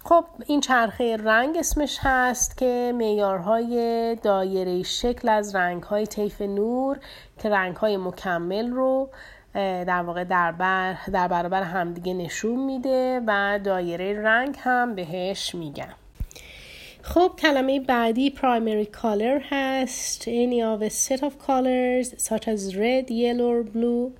خب 0.09 0.25
این 0.45 0.61
چرخه 0.61 1.17
رنگ 1.17 1.57
اسمش 1.57 1.97
هست 2.01 2.57
که 2.57 2.93
معیارهای 2.95 4.15
دایره 4.23 4.83
شکل 4.83 5.29
از 5.29 5.55
رنگهای 5.55 6.07
طیف 6.07 6.41
نور 6.41 6.99
که 7.43 7.49
رنگهای 7.49 7.97
مکمل 7.97 8.71
رو 8.71 9.09
در 9.53 10.01
واقع 10.01 10.23
در, 10.23 10.51
بر 10.51 10.95
در 11.13 11.27
برابر 11.27 11.63
همدیگه 11.63 12.13
نشون 12.13 12.59
میده 12.59 13.21
و 13.27 13.59
دایره 13.63 14.21
رنگ 14.21 14.55
هم 14.59 14.95
بهش 14.95 15.55
میگن. 15.55 15.93
خب 17.01 17.31
کلمه 17.39 17.79
بعدی 17.79 18.33
primary 18.35 18.97
color 19.01 19.43
هست. 19.49 20.23
Any 20.23 20.61
of 20.61 20.81
a 20.81 20.89
set 20.89 21.23
of 21.23 21.47
colors 21.47 22.23
such 22.23 22.47
as 22.47 22.75
red, 22.75 23.11
yellow 23.11 23.49
or 23.55 23.63
blue 23.63 24.11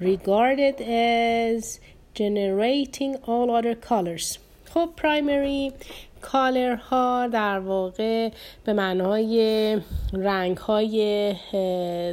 regarded 0.00 0.80
as 0.80 1.80
generating 2.14 3.16
all 3.26 3.50
other 3.50 3.74
colors. 3.74 4.38
خب 4.74 4.88
primary 4.96 5.72
color 6.20 6.74
ها 6.74 7.26
در 7.32 7.58
واقع 7.58 8.30
به 8.64 8.72
معنای 8.72 9.78
رنگ 10.12 10.56
های 10.56 11.34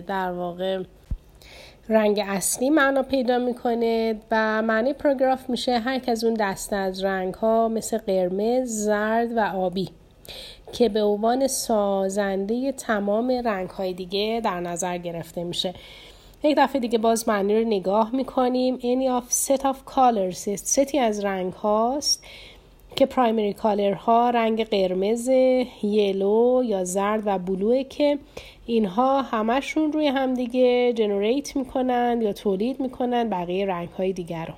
در 0.07 0.31
واقع 0.31 0.83
رنگ 1.89 2.23
اصلی 2.27 2.69
معنا 2.69 3.03
پیدا 3.03 3.37
می‌کنه 3.37 4.15
و 4.31 4.61
معنی 4.61 4.93
پاراگراف 4.93 5.49
میشه 5.49 5.79
هر 5.79 6.01
از 6.07 6.23
اون 6.23 6.33
دسته 6.33 6.75
از 6.75 7.03
رنگ 7.03 7.33
ها 7.33 7.67
مثل 7.67 7.97
قرمز، 7.97 8.69
زرد 8.69 9.37
و 9.37 9.39
آبی 9.39 9.89
که 10.73 10.89
به 10.89 11.03
عنوان 11.03 11.47
سازنده 11.47 12.71
تمام 12.71 13.31
رنگ 13.45 13.69
های 13.69 13.93
دیگه 13.93 14.41
در 14.43 14.59
نظر 14.59 14.97
گرفته 14.97 15.43
میشه. 15.43 15.73
یک 16.43 16.57
دفعه 16.57 16.81
دیگه 16.81 16.97
باز 16.97 17.29
معنی 17.29 17.55
رو 17.55 17.67
نگاه 17.67 18.15
می‌کنیم. 18.15 18.77
Any 18.77 19.21
of 19.21 19.33
set 19.33 19.61
of 19.61 19.75
colors 19.95 20.55
set 20.55 20.88
ی 20.88 20.99
از 20.99 21.25
رنگ 21.25 21.53
هاست. 21.53 22.23
که 23.01 23.07
primary 23.07 23.53
color 23.53 23.93
ها 23.93 24.29
رنگ 24.29 24.63
قرمز 24.63 25.29
yellow 25.83 26.63
یا 26.65 26.83
زرد 26.83 27.23
و 27.25 27.37
blue 27.39 27.75
ه 27.75 27.83
که 27.83 28.19
اینها 28.65 29.21
همشون 29.21 29.91
روی 29.93 30.07
همدیگه 30.07 30.93
generate 30.93 31.55
می‌کنند 31.55 32.23
یا 32.23 32.33
تولید 32.33 32.79
می‌کنند 32.79 33.29
بقیه 33.29 33.65
رنگ 33.65 33.89
های 33.89 34.13
دیگر 34.13 34.45
رو. 34.45 34.53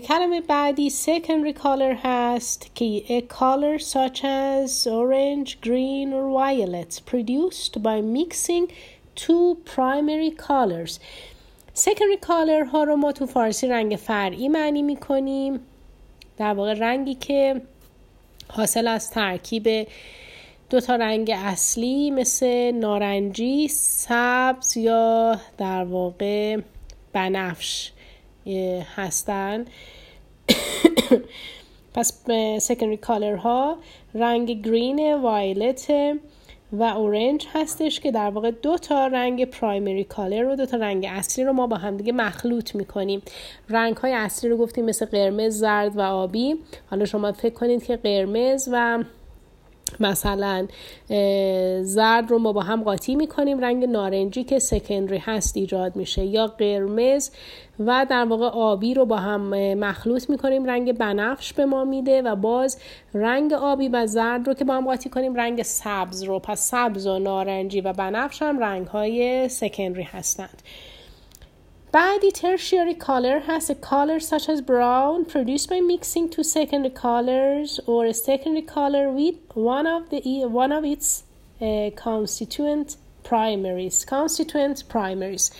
کلمه 0.00 0.40
بعدی 0.40 0.90
secondary 0.90 1.58
color 1.62 1.96
هست 2.02 2.70
که 2.74 3.02
a 3.08 3.22
color 3.34 3.82
such 3.82 4.18
as 4.18 4.86
orange, 4.86 5.50
green 5.62 6.12
or 6.12 6.26
violet 6.38 7.00
produced 7.10 7.82
by 7.82 8.02
mixing 8.16 8.72
two 9.16 9.56
primary 9.76 10.30
colors. 10.48 10.98
secondary 11.74 12.26
color 12.26 12.68
ها 12.72 12.84
رو 12.84 12.96
ما 12.96 13.12
تو 13.12 13.26
فارسی 13.26 13.66
رنگ 13.66 13.96
فرعی 13.96 14.48
معنی 14.48 14.82
می‌کنیم. 14.82 15.60
در 16.38 16.54
واقع 16.54 16.74
رنگی 16.74 17.14
که 17.14 17.60
حاصل 18.48 18.88
از 18.88 19.10
ترکیب 19.10 19.88
دو 20.70 20.80
تا 20.80 20.96
رنگ 20.96 21.30
اصلی 21.34 22.10
مثل 22.10 22.70
نارنجی، 22.70 23.68
سبز 23.68 24.76
یا 24.76 25.40
در 25.58 25.84
واقع 25.84 26.60
بنفش 27.12 27.92
هستن. 28.96 29.64
پس 31.94 32.22
secondary 32.60 32.96
color 32.96 33.36
ها. 33.36 33.78
رنگ 34.14 34.62
green 34.62 35.14
violet 35.14 35.92
و 36.72 36.82
orange 36.82 37.46
هستش 37.52 38.00
که 38.00 38.10
در 38.10 38.30
واقع 38.30 38.50
دو 38.50 38.76
تا 38.76 39.06
رنگ 39.06 39.44
primary 39.44 40.04
color 40.04 40.42
رو 40.42 40.56
دو 40.56 40.66
تا 40.66 40.76
رنگ 40.76 41.06
اصلی 41.10 41.44
رو 41.44 41.52
ما 41.52 41.66
با 41.66 41.76
همدیگه 41.76 42.12
مخلوط 42.12 42.74
می‌کنیم. 42.74 43.22
رنگ 43.68 43.96
های 43.96 44.12
اصلی 44.12 44.50
رو 44.50 44.56
گفتیم 44.56 44.84
مثل 44.84 45.06
قرمز 45.06 45.58
زرد 45.58 45.96
و 45.96 46.00
آبی. 46.00 46.56
حالا 46.90 47.04
شما 47.04 47.32
فکر 47.32 47.54
کنید 47.54 47.84
که 47.84 47.96
قرمز 47.96 48.68
و 48.72 49.04
مثلا 50.00 50.66
زرد 51.82 52.30
رو 52.30 52.38
ما 52.38 52.52
با 52.52 52.60
هم 52.60 52.82
قاطی 52.82 53.14
می‌کنیم 53.14 53.58
رنگ 53.58 53.84
نارنجی 53.84 54.44
که 54.44 54.58
secondary 54.58 55.18
هست 55.18 55.56
ایجاد 55.56 55.96
میشه 55.96 56.24
یا 56.24 56.46
قرمز 56.46 57.30
و 57.78 58.06
در 58.10 58.24
واقع 58.24 58.46
آبی 58.46 58.94
رو 58.94 59.04
با 59.04 59.16
هم 59.16 59.74
مخلوط 59.74 60.30
می‌کنیم 60.30 60.64
رنگ 60.64 60.92
بنفش 60.92 61.52
به 61.52 61.64
ما 61.64 61.84
میده 61.84 62.22
و 62.22 62.36
باز 62.36 62.78
رنگ 63.14 63.52
آبی 63.52 63.88
و 63.88 64.06
زرد 64.06 64.46
رو 64.46 64.54
که 64.54 64.64
با 64.64 64.74
هم 64.74 64.84
قاطی 64.84 65.08
کنیم 65.08 65.34
رنگ 65.34 65.62
سبز 65.62 66.22
رو. 66.22 66.38
پس 66.38 66.70
سبز 66.70 67.06
و 67.06 67.18
نارنجی 67.18 67.80
و 67.80 67.92
بنفش 67.92 68.42
هم 68.42 68.58
رنگ 68.58 68.86
های 68.86 69.48
سکندری 69.48 70.02
هستند. 70.02 70.62
بعدی 71.93 72.31
tertiary 72.31 72.95
color 72.95 73.39
has 73.39 73.69
a 73.69 73.75
color 73.75 74.19
such 74.19 74.49
as 74.49 74.61
brown 74.61 75.25
produced 75.25 75.69
by 75.69 75.79
mixing 75.79 76.27
two 76.27 76.43
secondary 76.43 76.89
colors 76.89 77.79
or 77.85 78.05
a 78.05 78.13
secondary 78.13 78.65
color 78.77 79.05
with 79.11 79.35
one 79.53 79.85
of 79.95 80.09
the 80.09 80.19
one 80.63 80.71
of 80.71 80.83
its 80.83 81.23
uh, 81.61 81.89
constituent 82.05 82.97
primaries 83.23 84.05
constituent 84.05 84.77
primaries 84.89 85.51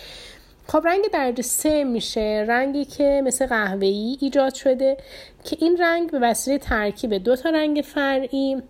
خب 0.66 0.82
رنگ 0.84 1.04
درجه 1.12 1.42
سه 1.42 1.84
میشه 1.84 2.44
رنگی 2.48 2.84
که 2.84 3.22
مثل 3.24 3.46
قهوه‌ای 3.46 4.18
ایجاد 4.20 4.54
شده 4.54 4.96
که 5.44 5.56
این 5.60 5.76
رنگ 5.80 6.10
به 6.10 6.18
وسیله 6.18 6.58
ترکیب 6.58 7.14
دو 7.14 7.36
تا 7.36 7.50
رنگ 7.50 7.84
فرعی 7.86 8.62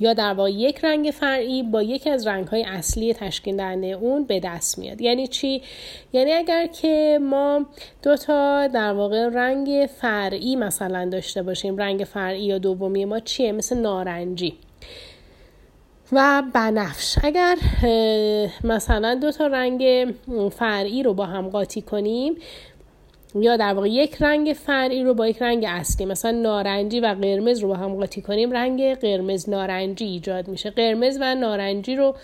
یا 0.00 0.12
در 0.12 0.32
واقع 0.34 0.50
یک 0.50 0.84
رنگ 0.84 1.10
فرعی 1.10 1.62
با 1.62 1.82
یکی 1.82 2.10
از 2.10 2.26
رنگ 2.26 2.46
های 2.46 2.64
اصلی 2.64 3.14
تشکیل 3.14 3.56
دهنده 3.56 3.86
اون 3.86 4.24
به 4.24 4.40
دست 4.40 4.78
میاد. 4.78 5.00
یعنی 5.00 5.26
چی؟ 5.26 5.62
یعنی 6.12 6.32
اگر 6.32 6.66
که 6.66 7.18
ما 7.22 7.66
دو 8.02 8.16
تا 8.16 8.66
در 8.66 8.92
واقع 8.92 9.28
رنگ 9.28 9.88
فرعی 10.00 10.56
مثلا 10.56 11.08
داشته 11.08 11.42
باشیم 11.42 11.76
رنگ 11.76 12.04
فرعی 12.04 12.44
یا 12.44 12.58
دومی 12.58 13.04
ما 13.04 13.20
چیه؟ 13.20 13.52
مثل 13.52 13.78
نارنجی. 13.78 14.54
و 16.12 16.42
بنفش. 16.54 17.18
اگر 17.22 17.56
مثلا 18.64 19.14
دو 19.14 19.32
تا 19.32 19.46
رنگ 19.46 20.14
فرعی 20.52 21.02
رو 21.02 21.14
با 21.14 21.26
هم 21.26 21.48
قاطی 21.48 21.82
کنیم 21.82 22.34
یا 23.34 23.56
در 23.56 23.74
واقع 23.74 23.88
یک 23.88 24.16
رنگ 24.22 24.56
فرعی 24.66 25.04
رو 25.04 25.14
با 25.14 25.28
یک 25.28 25.42
رنگ 25.42 25.64
اصلی 25.68 26.06
مثلا 26.06 26.30
نارنجی 26.30 27.00
و 27.00 27.06
قرمز 27.06 27.58
رو 27.58 27.68
با 27.68 27.76
هم 27.76 27.94
قاطی 27.94 28.22
کنیم 28.22 28.52
رنگ 28.52 28.94
قرمز 28.94 29.50
نارنجی 29.50 30.04
ایجاد 30.04 30.48
میشه. 30.48 30.70
قرمز 30.70 31.18
و 31.20 31.34
نارنجی 31.34 31.96
رو 31.96 32.14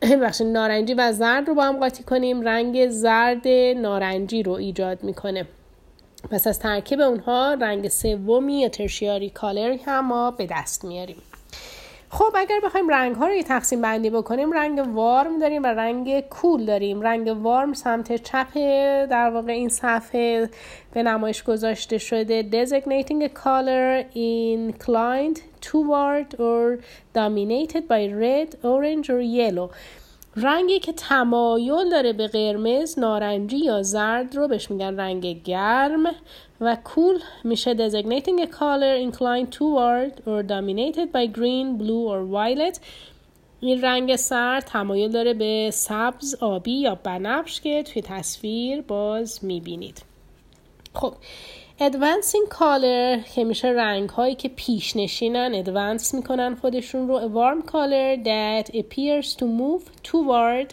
ببخشید 0.22 0.40
نارنجی 0.40 0.94
و 0.94 1.12
زرد 1.12 1.48
رو 1.48 1.54
با 1.54 1.64
هم 1.64 1.78
قاطی 1.78 2.02
کنیم 2.02 2.40
رنگ 2.40 2.88
زرد 2.88 3.48
نارنجی 3.76 4.42
رو 4.42 4.52
ایجاد 4.52 5.04
می‌کنه. 5.04 5.46
پس 6.30 6.46
از 6.46 6.58
ترکیب 6.58 7.00
اونها 7.00 7.54
رنگ 7.54 7.88
سومی 7.88 8.60
یا 8.60 8.68
tertiary 8.68 9.30
color 9.30 9.76
هم 9.86 10.06
ما 10.06 10.30
به 10.30 10.46
دست 10.50 10.84
میاریم. 10.84 11.16
خب 12.12 12.32
اگر 12.36 12.60
بخوایم 12.64 12.88
رنگ 12.88 13.16
ها 13.16 13.26
رو 13.26 13.34
یه 13.34 13.42
تقسیم 13.42 13.82
بندی 13.82 14.10
بکنیم 14.10 14.52
رنگ 14.52 14.94
warm 14.94 15.38
داریم 15.38 15.62
و 15.62 15.66
رنگ 15.66 16.20
cool 16.20 16.64
داریم. 16.64 17.00
رنگ 17.00 17.28
warm 17.42 17.72
سمت 17.72 18.22
چپ 18.22 18.54
در 19.10 19.30
واقع 19.30 19.52
این 19.52 19.68
صفحه 19.68 20.50
به 20.92 21.02
نمایش 21.02 21.42
گذاشته 21.42 21.98
شده. 21.98 22.42
Designating 22.42 23.22
a 23.22 23.28
color 23.28 24.04
inclined 24.14 25.40
toward 25.60 26.34
or 26.34 26.78
dominated 27.14 27.82
by 27.88 28.02
red, 28.24 28.54
orange 28.64 29.10
or 29.10 29.20
yellow. 29.20 29.70
رنگی 30.36 30.78
که 30.78 30.92
تمایل 30.92 31.90
داره 31.90 32.12
به 32.12 32.26
قرمز، 32.26 32.98
نارنجی 32.98 33.56
یا 33.56 33.82
زرد 33.82 34.36
رو 34.36 34.48
بهش 34.48 34.70
میگن 34.70 35.00
رنگ 35.00 35.42
گرم. 35.42 36.04
و 36.60 36.76
کول 36.84 37.18
میشه 37.44 37.74
designating 37.74 38.40
a 38.40 38.46
color 38.46 39.10
inclined 39.10 39.50
toward 39.52 40.12
or 40.26 40.42
dominated 40.42 41.08
by 41.12 41.26
green, 41.38 41.78
blue 41.78 42.06
or 42.08 42.24
violet. 42.24 42.80
این 43.60 43.82
رنگ 43.82 44.16
سرد 44.16 44.64
تمایل 44.64 45.10
داره 45.10 45.34
به 45.34 45.70
سبز 45.72 46.34
آبی 46.40 46.72
یا 46.72 46.94
بنفش 46.94 47.60
که 47.60 47.82
توی 47.82 48.02
تصویر 48.02 48.80
باز 48.80 49.44
می‌بینید. 49.44 50.02
خب 50.94 51.14
advancing 51.80 52.48
color 52.48 53.18
که 53.34 53.44
میشه 53.44 53.68
رنگ 53.68 54.08
هایی 54.08 54.34
که 54.34 54.48
پیش 54.48 54.96
نشینن 54.96 55.52
advance 55.54 56.14
می‌کنن 56.14 56.54
خودشون 56.54 57.08
رو. 57.08 57.18
warm 57.18 57.62
color 57.62 58.16
that 58.16 58.66
appears 58.66 59.26
to 59.34 59.42
move 59.42 60.10
toward 60.10 60.68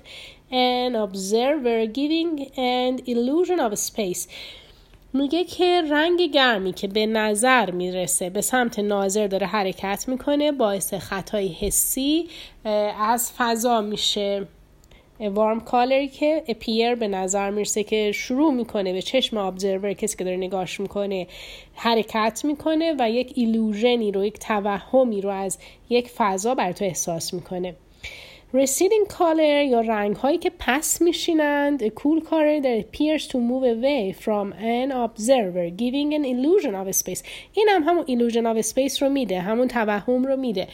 an 0.51 0.95
observer 0.95 1.85
giving 1.93 2.41
an 2.55 3.01
illusion 3.05 3.59
of 3.59 3.79
space. 3.79 4.27
میگه 5.13 5.43
که 5.43 5.81
رنگ 5.89 6.21
گرمی 6.21 6.73
که 6.73 6.87
به 6.87 7.05
نظر 7.05 7.71
می‌رسه 7.71 8.29
به 8.29 8.41
سمت 8.41 8.79
ناظر 8.79 9.27
داره 9.27 9.47
حرکت 9.47 10.05
می‌کنه 10.07 10.51
باعث 10.51 10.93
خطای 10.93 11.47
حسی 11.47 12.27
از 12.99 13.31
فضا 13.37 13.81
میشه. 13.81 14.47
warm 15.19 15.59
color 15.59 15.99
ی 15.99 16.07
که 16.07 16.43
appear 16.47 16.95
به 16.95 17.07
نظر 17.07 17.49
می‌رسه 17.49 17.83
که 17.83 18.11
شروع 18.11 18.53
می‌کنه 18.53 18.93
به 18.93 19.01
چشم 19.01 19.37
observer 19.37 19.93
کسی 19.93 20.17
که 20.17 20.23
داره 20.23 20.37
نگاش 20.37 20.79
می‌کنه 20.79 21.27
حرکت 21.75 22.41
می‌کنه 22.45 22.95
و 22.99 23.09
یک 23.09 23.31
ایلوژنی 23.35 24.11
رو 24.11 24.25
یک 24.25 24.39
توهمی 24.39 25.21
رو 25.21 25.29
از 25.29 25.57
یک 25.89 26.09
فضا 26.09 26.55
بر 26.55 26.71
تو 26.71 26.85
احساس 26.85 27.33
می‌کنه. 27.33 27.75
Receding 28.53 29.05
color 29.09 29.65
یا 29.69 29.81
رنگ 29.81 30.15
هایی 30.15 30.37
که 30.37 30.51
پس 30.59 31.01
میشینند 31.01 31.87
a 31.87 31.89
cool 31.89 32.21
color 32.23 32.61
that 32.63 32.85
appears 32.85 33.27
to 33.27 33.37
move 33.37 33.63
away 33.63 34.13
from 34.23 34.53
an 34.53 34.91
observer 34.91 35.69
giving 35.77 36.13
an 36.13 36.25
illusion 36.25 36.73
of 36.73 36.95
space. 36.95 37.23
این 37.53 37.69
هم 37.69 37.83
همون 37.83 38.05
illusion 38.05 38.63
of 38.63 38.67
space 38.67 39.01
رو 39.01 39.09
میده 39.09 39.39
همون 39.39 39.67
توهم 39.67 40.23
رو 40.23 40.37
میده. 40.37 40.67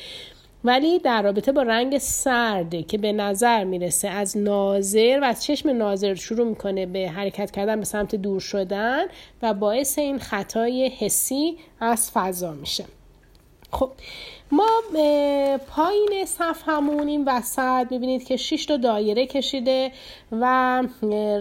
ولی 0.63 0.99
در 0.99 1.21
رابطه 1.21 1.51
با 1.51 1.61
رنگ 1.61 1.97
سرده 1.97 2.83
که 2.83 2.97
به 2.97 3.11
نظر 3.11 3.63
می‌رسه 3.63 4.07
از 4.07 4.37
ناظر 4.37 5.19
و 5.21 5.25
از 5.25 5.43
چشم 5.43 5.69
ناظر 5.69 6.15
شروع 6.15 6.47
می‌کنه 6.47 6.85
به 6.85 7.09
حرکت 7.09 7.51
کردن 7.51 7.79
به 7.79 7.85
سمت 7.85 8.15
دور 8.15 8.39
شدن 8.39 9.05
و 9.41 9.53
باعث 9.53 9.99
این 9.99 10.19
خطای 10.19 10.89
حسی 10.89 11.57
از 11.79 12.11
فضا 12.11 12.51
میشه. 12.51 12.85
خب 13.71 13.91
ما 14.53 14.69
پایین 15.67 16.25
صفحمون 16.25 17.07
این 17.07 17.23
وسط 17.27 17.87
می‌بینید 17.91 18.23
که 18.23 18.37
6 18.37 18.65
تا 18.65 18.77
دایره 18.77 19.25
کشیده 19.25 19.91
و 20.31 20.83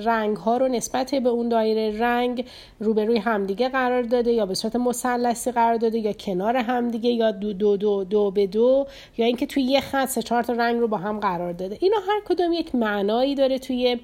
رنگ 0.05 0.37
ها 0.37 0.57
رو 0.57 0.69
نسبت 0.69 1.15
به 1.15 1.29
اون 1.29 1.49
دایره 1.49 1.99
رنگ 1.99 2.45
روبروی 2.81 3.19
همدیگه 3.19 3.69
قرار 3.69 4.03
داده 4.03 4.33
یا 4.33 4.47
به 4.47 4.55
صورت 4.55 4.77
مثلثی 4.77 5.53
قرار 5.53 5.77
داده 5.77 5.99
یا 5.99 6.13
کنار 6.13 6.57
همدیگه 6.57 7.11
یا 7.11 7.31
دو 7.31 7.53
دو 7.53 7.77
دو 7.77 8.05
دو 8.05 8.31
به 8.31 8.47
دو 8.47 8.87
یا 9.19 9.27
اینکه 9.27 9.47
توی 9.47 9.63
یه 9.63 9.81
خط 9.81 10.09
سه 10.09 10.23
چهار 10.23 10.43
تا 10.43 10.53
رنگ 10.53 10.81
رو 10.81 10.89
با 10.89 10.97
هم 10.97 11.21
قرار 11.21 11.53
داده. 11.53 11.79
اینا 11.81 11.97
هر 11.97 12.21
کدوم 12.29 12.53
یک 12.53 12.75
معنایی 12.75 13.35
داره 13.35 13.59
توی 13.59 14.01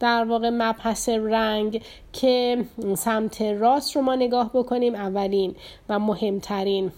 در 0.00 0.24
واقع 0.24 0.50
مبحث 0.52 1.08
رنگ 1.08 1.82
که 2.12 2.64
سمت 2.96 3.42
راست 3.42 3.96
رو 3.96 4.02
ما 4.02 4.14
نگاه 4.14 4.50
بکنیم 4.54 4.94
اولین 4.94 5.54
و 5.88 5.98
مهمترین 5.98 6.92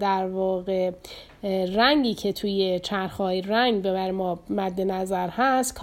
در 0.00 0.26
واقع 0.26 0.90
رنگی 1.74 2.14
که 2.14 2.32
توی 2.32 2.80
چرخهای 2.82 3.40
رنگ 3.40 3.82
به 3.82 4.10
ما 4.10 4.38
مد 4.50 4.80
نظر 4.80 5.28
هست 5.28 5.74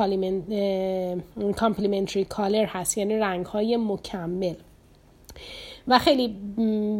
complementary 1.55 2.25
color 2.25 2.65
هست 2.65 2.97
یعنی 2.97 3.17
رنگ 3.17 3.45
های 3.45 3.77
مکمل. 3.77 4.53
و 5.87 5.99
خیلی 5.99 6.35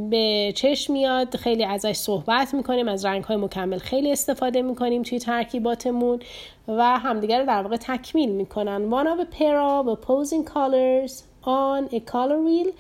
به 0.10 0.54
چشم 0.56 0.94
میاد 0.94 1.36
خیلی 1.36 1.64
ازش 1.64 1.96
صحبت 1.96 2.54
می‌کنیم 2.54 2.88
از 2.88 3.06
رنگ 3.06 3.24
های 3.24 3.38
مکمل 3.38 3.78
خیلی 3.78 4.12
استفاده 4.12 4.62
می‌کنیم 4.62 5.04
توی 5.04 5.20
ترکیباتمون 5.20 6.20
و 6.68 7.00
همدیگر 7.00 7.40
رو 7.40 7.46
در 7.46 7.62
واقع 7.62 7.78
تکمیل 7.78 8.30
می‌کنن. 8.30 8.90
One 8.92 9.08
of 9.08 9.22
a 9.22 9.36
pair 9.36 9.58
of 9.60 9.98
opposing 9.98 10.44
colors 10.54 11.24
on 11.44 11.96
a 11.96 12.00
color 12.00 12.40
wheel 12.48 12.72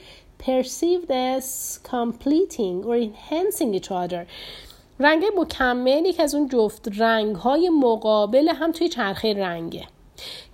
perceived 0.48 1.12
as 1.12 1.80
completing 1.94 2.84
or 2.84 2.96
enhancing 2.96 3.74
each 3.74 3.92
other. 3.92 4.28
رنگ 5.00 5.24
مکمل 5.38 6.12
که 6.12 6.24
از 6.24 6.36
اون 6.36 6.48
جفت 6.48 6.88
رنگ 6.98 7.36
های 7.36 7.70
مقابل 7.70 8.50
هم 8.50 8.72
توی 8.72 8.90
چرخه 8.90 9.34
رنگه. 9.34 9.88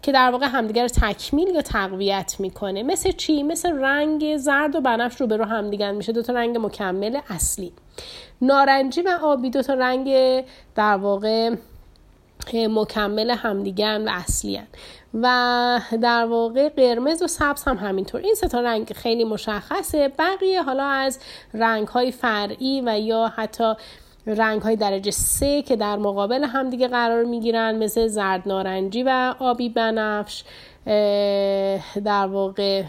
که 0.01 0.12
در 0.12 0.32
واقع 0.32 0.45
همدیگر 0.45 0.82
رو 0.82 0.88
تکمیل 0.88 1.47
یا 1.47 1.62
تقویت 1.62 2.36
می‌کنه. 2.39 2.84
مثل 2.84 3.12
چی؟ 3.12 3.43
مثل 3.43 3.80
رنگ 3.80 4.38
زرد 4.38 4.75
و 4.75 4.82
بنفش 4.82 5.21
رو 5.21 5.28
به 5.28 5.38
رو 5.38 5.45
همدیگر 5.45 5.91
میشه. 5.91 6.12
دو 6.12 6.21
تا 6.21 6.34
رنگ 6.34 6.58
مکمل 6.58 7.19
اصلی. 7.30 7.73
نارنجی 8.41 9.01
و 9.01 9.19
آبی 9.23 9.49
دو 9.49 9.62
تا 9.62 9.73
رنگ 9.73 10.10
در 10.75 10.97
واقع 10.97 11.56
مکمل 12.54 13.32
همدیگر 13.32 14.01
و 14.06 14.10
اصلی 14.10 14.56
هن. 14.56 14.67
و 15.21 15.80
در 16.01 16.25
واقع 16.25 16.69
قرمز 16.69 17.21
و 17.21 17.28
سبز 17.28 17.63
هم 17.63 17.78
همینطور. 17.78 18.21
این 18.21 18.36
سه 18.36 18.47
تا 18.47 18.60
رنگ 18.60 18.93
خیلی 18.93 19.23
مشخصه. 19.23 20.08
بقیه 20.19 20.63
حالا 20.63 20.84
از 20.84 21.19
رنگ 21.54 21.88
های 21.88 22.12
فرعی 22.12 22.82
و 22.86 22.99
یا 22.99 23.34
حتی 23.36 23.73
رنگ 24.27 24.61
های 24.61 24.75
درجه 24.75 25.11
سه 25.11 25.61
که 25.61 25.75
در 25.75 25.97
مقابل 25.97 26.43
همدیگه 26.43 26.88
قرار 26.88 27.23
می‌گیرن 27.23 27.75
مثل 27.75 28.07
زرد 28.07 28.41
نارنجی 28.45 29.03
و 29.03 29.35
آبی 29.39 29.69
بنفش 29.69 30.43
در 32.05 32.27
واقع 32.27 32.83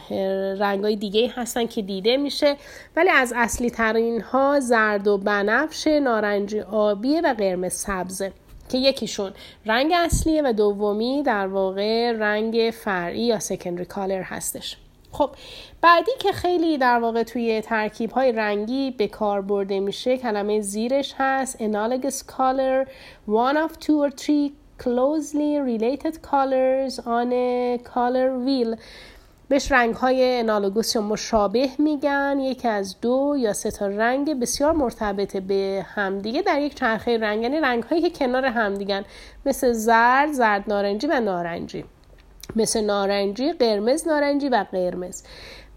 رنگ 0.58 0.84
های 0.84 0.96
دیگه 0.96 1.32
هستن 1.34 1.66
که 1.66 1.82
دیده 1.82 2.16
میشه. 2.16 2.56
ولی 2.96 3.10
از 3.10 3.32
اصلی 3.36 3.70
ترین 3.70 4.20
ها 4.20 4.60
زرد 4.60 5.08
و 5.08 5.18
بنفش 5.18 5.86
نارنجی 5.86 6.60
آبی 6.60 7.20
و 7.20 7.34
قرمز 7.38 7.72
سبزه 7.72 8.32
که 8.68 8.78
یکیشون 8.78 9.32
رنگ 9.66 9.92
اصلیه 9.94 10.42
و 10.44 10.52
دومی 10.52 11.22
در 11.22 11.46
واقع 11.46 12.12
رنگ 12.12 12.74
فرعی 12.74 13.22
یا 13.22 13.38
سکندری 13.38 13.84
کالر 13.84 14.22
هستش. 14.22 14.76
خب 15.16 15.30
بعدی 15.80 16.12
که 16.18 16.32
خیلی 16.32 16.78
در 16.78 16.98
واقع 16.98 17.22
توی 17.22 17.60
ترکیب 17.60 18.10
های 18.10 18.32
رنگی 18.32 18.90
به 18.90 19.08
کار 19.08 19.40
برده 19.40 19.80
میشه 19.80 20.18
کلمه 20.18 20.60
زیرش 20.60 21.14
هست 21.18 21.58
analogous 21.58 22.22
color 22.22 22.88
one 23.28 23.56
of 23.56 23.78
two 23.78 23.98
or 24.06 24.10
three 24.10 24.52
closely 24.78 25.52
related 25.72 26.14
colors 26.22 26.98
on 26.98 27.32
a 27.32 27.78
color 27.94 28.28
wheel. 28.46 28.76
بهش 29.48 29.72
رنگ 29.72 29.94
های 29.94 30.38
انالوگوس 30.38 30.94
یا 30.94 31.02
مشابه 31.02 31.68
میگن. 31.78 32.38
یکی 32.40 32.68
از 32.68 33.00
دو 33.00 33.34
یا 33.38 33.52
سه 33.52 33.70
تا 33.70 33.86
رنگ 33.86 34.40
بسیار 34.40 34.72
مرتبط 34.72 35.36
به 35.36 35.86
همدیگه. 35.88 36.42
در 36.42 36.60
یک 36.60 36.74
چرخه 36.74 37.18
رنگ 37.18 37.42
یعنی 37.42 37.60
رنگ 37.60 37.82
هایی 37.82 38.02
که 38.02 38.10
کنار 38.10 38.44
همدیگن 38.44 39.04
مثل 39.46 39.72
زرد 39.72 40.32
زرد 40.32 40.64
نارنجی 40.68 41.06
و 41.06 41.20
نارنجی. 41.20 41.84
مثل 42.56 42.80
نارنجی 42.80 43.52
قرمز 43.52 44.08
نارنجی 44.08 44.48
و 44.48 44.64
قرمز. 44.72 45.22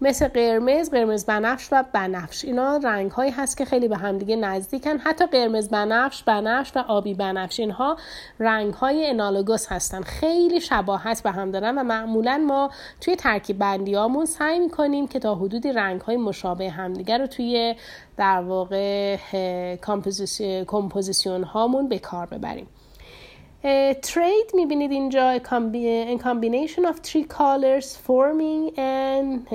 مثل 0.02 0.28
قرمز 0.28 0.90
قرمز 0.90 1.26
بنفش 1.26 1.68
و 1.72 1.84
بنفش. 1.92 2.44
اینا 2.44 2.76
رنگ 2.76 3.10
هایی 3.10 3.30
هست 3.30 3.56
که 3.56 3.64
خیلی 3.64 3.88
به 3.88 3.96
همدیگه 3.96 4.36
نزدیکن. 4.36 4.98
حتی 4.98 5.26
قرمز 5.26 5.68
بنفش 5.68 6.22
بنفش 6.22 6.76
و 6.76 6.78
آبی 6.78 7.14
بنفش. 7.14 7.60
اینها 7.60 7.96
رنگ 8.38 8.74
های 8.74 9.10
انالوگوس 9.10 9.66
هستن. 9.72 10.02
خیلی 10.02 10.60
شباهت 10.60 11.22
به 11.22 11.30
هم 11.30 11.50
دارن 11.50 11.78
و 11.78 11.82
معمولا 11.82 12.44
ما 12.46 12.70
توی 13.00 13.16
ترکیب 13.16 13.58
بندی 13.58 13.94
هامون 13.94 14.24
سعی 14.24 14.58
می‌کنیم 14.58 15.08
که 15.08 15.18
تا 15.18 15.34
حدودی 15.34 15.72
رنگ 15.72 16.00
های 16.00 16.16
مشابه 16.16 16.70
همدیگه 16.70 17.18
رو 17.18 17.26
توی 17.26 17.74
در 18.16 18.40
واقع 18.40 19.16
کمپوزیسیون 20.66 21.42
هامون 21.42 21.88
به 21.88 21.98
کار 21.98 22.26
ببریم. 22.26 22.66
triad 24.02 24.50
می‌بینید 24.54 24.90
اینجا 24.90 25.38
a 25.38 25.40
combination 26.18 26.84
of 26.84 26.96
three 26.96 27.24
colors 27.24 27.96
forming 28.06 28.78
an 28.78 29.46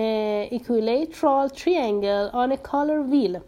equilateral 0.52 1.50
triangle 1.50 2.30
on 2.34 2.52
a 2.52 2.58
color 2.58 3.02
wheel. 3.12 3.42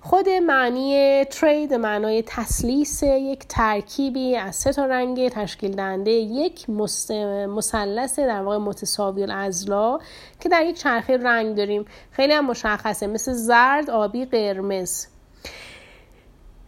خود 0.00 0.28
معنی 0.28 1.24
triad 1.24 1.74
معنای 1.74 2.22
تثلیث 2.26 3.02
یک 3.02 3.44
ترکیبی 3.48 4.36
از 4.36 4.56
سه 4.56 4.72
تا 4.72 4.86
رنگ 4.86 5.28
تشکیل 5.28 5.70
دهنده 5.70 6.10
یک 6.10 6.70
مثلث 7.48 8.18
در 8.18 8.42
واقع 8.42 8.58
متساوی 8.58 9.22
الاضلاع 9.22 10.00
که 10.40 10.48
در 10.48 10.64
یک 10.64 10.76
چرخه 10.76 11.16
رنگ 11.16 11.56
داریم. 11.56 11.84
خیلی 12.10 12.32
هم 12.32 12.46
مشخصه 12.46 13.06
مثل 13.06 13.32
زرد 13.32 13.90
آبی 13.90 14.24
قرمز. 14.24 15.06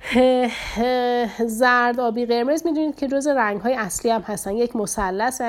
زرد 1.47 2.01
آبی 2.01 2.27
قرمز. 2.27 2.67
می‌دونید 2.67 2.97
که 2.97 3.09
جز 3.09 3.27
رنگ 3.27 3.61
های 3.61 3.75
اصلی 3.75 4.11
هم 4.11 4.21
هستن. 4.21 4.57
یک 4.57 4.77
مثلث 4.77 5.41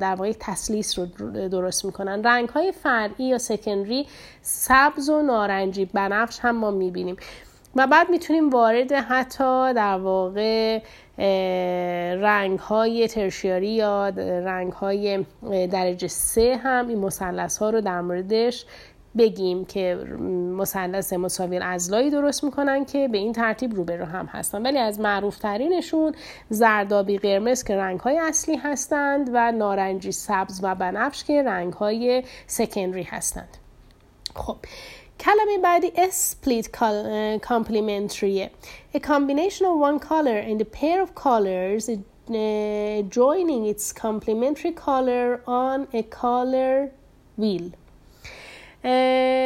در 0.00 0.14
واقع 0.14 0.32
تسلیس 0.40 0.98
رو 0.98 1.06
درست 1.48 1.84
می‌کنن. 1.84 2.24
رنگ 2.24 2.48
های 2.48 2.72
فرعی 2.72 3.24
یا 3.24 3.38
سکندری 3.38 4.06
سبز 4.42 5.08
و 5.08 5.22
نارنجی 5.22 5.84
بنفش 5.84 6.38
هم 6.40 6.56
ما 6.56 6.70
می‌بینیم. 6.70 7.16
و 7.76 7.86
بعد 7.86 8.10
می‌تونیم 8.10 8.50
وارد 8.50 8.92
حتی 8.92 9.74
در 9.74 9.98
واقع 9.98 10.80
رنگ 12.20 12.58
های 12.58 13.08
ترشیاری 13.08 13.68
یا 13.68 14.08
رنگ 14.44 14.72
های 14.72 15.24
درجه 15.70 16.08
سه 16.08 16.60
هم 16.62 16.88
این 16.88 16.98
مثلث 16.98 17.58
ها 17.58 17.70
رو 17.70 17.80
در 17.80 18.00
موردش 18.00 18.66
بگیم 19.18 19.64
که 19.64 19.94
مثلث 20.56 21.12
مساوی 21.12 21.58
ازلایی 21.58 22.10
درست 22.10 22.44
می‌کنن 22.44 22.84
که 22.84 23.08
به 23.08 23.18
این 23.18 23.32
ترتیب 23.32 23.74
روبرو 23.74 24.04
هم 24.04 24.26
هستن. 24.26 24.62
ولی 24.62 24.78
از 24.78 25.00
معروف 25.00 25.38
ترینشون 25.38 26.14
زردابی 26.50 27.18
قرمز 27.18 27.64
که 27.64 27.76
رنگ 27.76 28.00
های 28.00 28.18
اصلی 28.18 28.56
هستند 28.56 29.30
و 29.32 29.52
نارنجی 29.52 30.12
سبز 30.12 30.60
و 30.62 30.74
بنفش 30.74 31.24
که 31.24 31.42
رنگ 31.42 31.72
های 31.72 32.22
سکندری 32.46 33.02
هستند. 33.02 33.56
خب 34.34 34.56
کلمه 35.20 35.58
بعدی 35.62 35.92
split 36.10 36.66
complementary 37.40 38.50
a 38.94 39.00
combination 39.00 39.64
of 39.66 39.78
one 39.78 39.98
color 39.98 40.38
and 40.50 40.60
a 40.60 40.64
pair 40.64 41.02
of 41.02 41.14
colors 41.14 41.90
joining 43.18 43.62
its 43.72 43.92
complementary 43.92 44.72
color 44.72 45.40
on 45.46 45.78
a 45.94 46.02
color 46.02 46.90
wheel. 47.38 47.70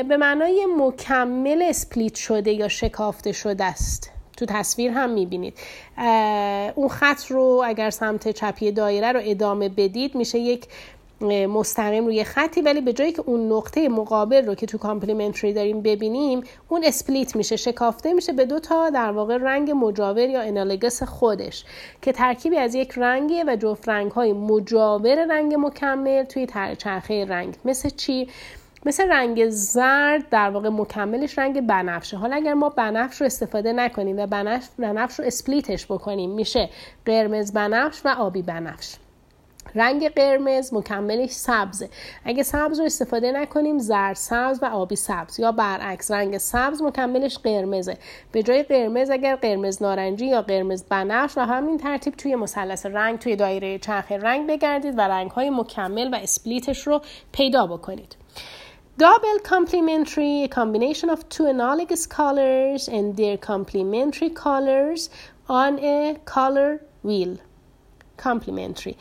به 0.08 0.16
معنای 0.20 0.66
مکمل 0.78 1.62
split 1.62 2.14
شده 2.14 2.52
یا 2.52 2.68
شکافته 2.68 3.32
شده 3.32 3.64
است. 3.64 4.10
تو 4.36 4.46
تصویر 4.46 4.90
هم 4.90 5.10
می‌بینید. 5.10 5.54
اون 6.74 6.88
خط 6.88 7.26
رو 7.26 7.62
اگر 7.66 7.90
سمت 7.90 8.30
چپی 8.30 8.72
دایره 8.72 9.12
رو 9.12 9.20
ادامه 9.24 9.68
بدید 9.68 10.14
میشه 10.14 10.38
یک 10.38 10.66
مستقیم 11.48 12.06
روی 12.06 12.24
خطی 12.24 12.60
ولی 12.60 12.80
به 12.80 12.92
جایی 12.92 13.12
که 13.12 13.22
اون 13.26 13.52
نقطه 13.52 13.88
مقابل 13.88 14.46
رو 14.46 14.54
که 14.54 14.66
تو 14.66 14.78
complementary 14.78 15.52
داریم 15.52 15.82
ببینیم 15.82 16.42
اون 16.68 16.84
split 16.84 17.36
میشه 17.36 17.56
شکافته 17.56 18.12
میشه 18.12 18.32
به 18.32 18.44
دو 18.44 18.58
تا 18.58 18.90
در 18.90 19.10
واقع 19.10 19.36
رنگ 19.36 19.70
مجاور 19.70 20.28
یا 20.28 20.40
analogous 20.40 21.02
خودش 21.02 21.64
که 22.02 22.12
ترکیبی 22.12 22.56
از 22.56 22.74
یک 22.74 22.92
رنگیه 22.96 23.44
و 23.44 23.56
جفت 23.56 23.88
رنگ 23.88 24.12
های 24.12 24.32
مجاور 24.32 25.24
رنگ 25.24 25.54
مکمل 25.58 26.24
توی 26.24 26.46
چرخه 26.78 27.24
رنگ. 27.24 27.54
مثل 27.64 27.88
چی؟ 27.88 28.28
مثل 28.86 29.08
رنگ 29.12 29.48
زرد 29.48 30.28
در 30.28 30.50
واقع 30.50 30.68
مکملش 30.68 31.38
رنگ 31.38 31.66
بنفشه. 31.66 32.16
حالا 32.16 32.36
اگر 32.36 32.54
ما 32.54 32.68
بنفش 32.68 33.20
رو 33.20 33.26
استفاده 33.26 33.72
نکنیم 33.72 34.18
و 34.18 34.26
بنفش 34.78 35.18
رو 35.18 35.24
split 35.24 35.69
ش 35.69 35.86
بکنیم 35.86 36.30
میشه 36.30 36.70
قرمز 37.06 37.52
بنفش 37.52 38.00
و 38.04 38.08
آبی 38.08 38.42
بنفش. 38.42 38.94
رنگ 39.74 40.08
قرمز 40.08 40.74
مکملش 40.74 41.30
سبزه. 41.30 41.88
اگه 42.24 42.42
سبز 42.42 42.78
رو 42.78 42.84
استفاده 42.84 43.32
نکنیم 43.32 43.78
زرد 43.78 44.16
سبز 44.16 44.58
و 44.62 44.66
آبی 44.66 44.96
سبز. 44.96 45.40
یا 45.40 45.52
برعکس 45.52 46.10
رنگ 46.10 46.38
سبز 46.38 46.82
مکملش 46.82 47.38
قرمزه. 47.38 47.96
به 48.32 48.42
جای 48.42 48.62
قرمز 48.62 49.10
اگر 49.10 49.36
قرمز 49.36 49.82
نارنجی 49.82 50.26
یا 50.26 50.42
قرمز 50.42 50.84
بنفش 50.84 51.38
و 51.38 51.40
همین 51.40 51.78
ترتیب 51.78 52.14
توی 52.14 52.36
مثلث 52.36 52.86
رنگ 52.86 53.18
توی 53.18 53.36
دایره 53.36 53.78
چرخ 53.78 54.12
رنگ 54.12 54.48
بگردید 54.48 54.98
و 54.98 55.00
رنگ 55.00 55.30
های 55.30 55.50
مکمل 55.50 56.14
و 56.14 56.16
اسپلیتش 56.22 56.86
رو 56.86 57.00
پیدا 57.32 57.66
بکنید. 57.66 58.19
Double 59.00 59.38
complementary, 59.38 60.42
a 60.42 60.48
combination 60.48 61.08
of 61.08 61.26
two 61.30 61.46
analogous 61.46 62.04
colors 62.04 62.86
and 62.86 63.16
their 63.16 63.38
complementary 63.38 64.28
colors 64.28 65.08
on 65.48 65.78
a 65.78 66.18
color 66.26 66.82
wheel. 67.02 67.38
Complementary 68.22 68.94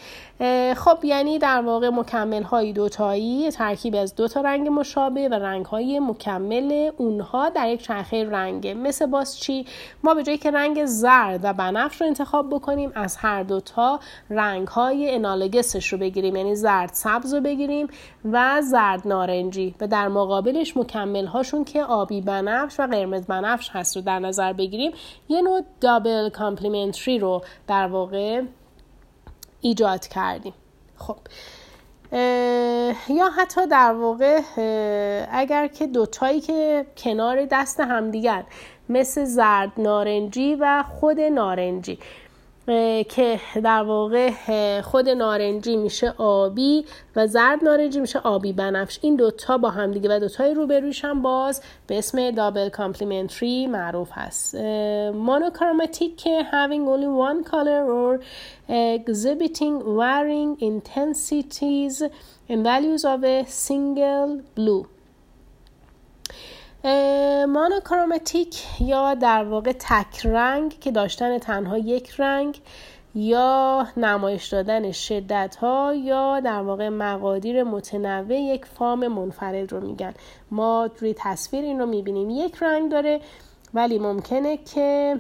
خب 0.75 0.97
یعنی 1.03 1.39
در 1.39 1.61
واقع 1.61 1.89
مکمل 1.89 2.43
های 2.43 2.73
دوتایی 2.73 3.51
ترکیب 3.51 3.95
از 3.95 4.15
دو 4.15 4.27
تا 4.27 4.41
رنگ 4.41 4.67
مشابه 4.67 5.29
و 5.29 5.33
رنگ 5.33 5.65
های 5.65 5.99
مکمل 5.99 6.91
اونها 6.97 7.49
در 7.49 7.69
یک 7.69 7.81
چرخه 7.81 8.29
رنگه 8.29 8.73
مثل 8.73 9.05
باز 9.05 9.39
چی؟ 9.39 9.65
ما 10.03 10.13
به 10.13 10.23
جایی 10.23 10.37
که 10.37 10.51
رنگ 10.51 10.85
زرد 10.85 11.39
و 11.43 11.53
بنفش 11.53 12.01
رو 12.01 12.07
انتخاب 12.07 12.49
بکنیم 12.49 12.91
از 12.95 13.17
هر 13.17 13.43
دوتا 13.43 13.99
رنگ 14.29 14.67
های 14.67 15.15
انالگسش 15.15 15.93
رو 15.93 15.99
بگیریم. 15.99 16.35
یعنی 16.35 16.55
زرد 16.55 16.89
سبز 16.93 17.33
رو 17.33 17.41
بگیریم 17.41 17.87
و 18.31 18.61
زرد 18.61 19.07
نارنجی. 19.07 19.75
و 19.81 19.87
در 19.87 20.07
مقابلش 20.07 20.77
مکمل 20.77 21.25
هاشون 21.25 21.63
که 21.63 21.83
آبی 21.83 22.21
بنفش 22.21 22.79
و 22.79 22.87
قرمز 22.87 23.25
بنفش 23.25 23.69
هست 23.73 23.95
رو 23.95 24.01
در 24.01 24.19
نظر 24.19 24.53
بگیریم 24.53 24.91
یه 25.29 25.41
نوع 25.41 25.61
double 25.81 26.29
complementary 26.29 27.19
رو 27.19 27.41
در 27.67 27.87
واقع 27.87 28.41
ایجاد 29.61 30.07
کردیم. 30.07 30.53
خب. 30.97 31.17
یا 33.09 33.29
حتی 33.37 33.67
در 33.67 33.93
واقع 33.93 34.41
اگر 35.31 35.67
که 35.67 35.87
دوتایی 35.87 36.41
که 36.41 36.85
کنار 36.97 37.45
دست 37.51 37.79
همدیگر 37.79 38.43
مثل 38.89 39.25
زرد 39.25 39.71
نارنجی 39.77 40.57
و 40.59 40.83
خود 40.89 41.19
نارنجی 41.19 41.99
که 43.09 43.39
در 43.63 43.83
واقع 43.83 44.31
خود 44.81 45.09
نارنجی 45.09 45.77
میشه 45.77 46.13
آبی 46.17 46.85
و 47.15 47.27
زرد 47.27 47.63
نارنجی 47.63 47.99
میشه 47.99 48.19
آبی 48.19 48.53
بنفش. 48.53 48.99
این 49.01 49.15
دوتا 49.15 49.57
با 49.57 49.69
هم 49.69 49.91
دیگه 49.91 50.15
و 50.15 50.19
دوتای 50.19 50.53
روبرویش 50.53 51.05
هم 51.05 51.21
باز 51.21 51.61
به 51.87 51.97
اسم 51.97 52.31
double 52.31 52.69
complementary 52.69 53.67
معروف 53.67 54.09
هست. 54.11 54.55
monochromatic 55.13 56.17
که 56.17 56.43
having 56.51 56.85
only 56.87 57.07
one 57.07 57.43
color 57.51 57.83
or 57.89 58.19
exhibiting 58.69 59.81
varying 59.99 60.51
intensities 60.61 62.03
and 62.49 62.63
values 62.63 63.03
of 63.05 63.23
a 63.23 63.45
single 63.47 64.41
hue. 64.55 64.85
monochromatic 67.47 68.81
یا 68.81 69.13
در 69.13 69.43
واقع 69.43 69.71
تک 69.79 70.25
رنگ 70.25 70.79
که 70.79 70.91
داشتن 70.91 71.37
تنها 71.37 71.77
یک 71.77 72.09
رنگ 72.17 72.61
یا 73.15 73.87
نمایش 73.97 74.47
دادن 74.47 74.91
شدت 74.91 75.55
ها 75.55 75.93
یا 75.93 76.39
در 76.39 76.61
واقع 76.61 76.89
مقادیر 76.89 77.63
متنوع 77.63 78.35
یک 78.35 78.65
فام 78.65 79.07
منفرد 79.07 79.71
رو 79.71 79.79
میگن. 79.79 80.13
ما 80.51 80.89
روی 80.99 81.15
تصویر 81.17 81.63
این 81.63 81.79
رو 81.79 81.85
می‌بینیم. 81.85 82.29
یک 82.29 82.63
رنگ 82.63 82.91
داره 82.91 83.21
ولی 83.73 83.99
ممکنه 83.99 84.57
که 84.57 85.19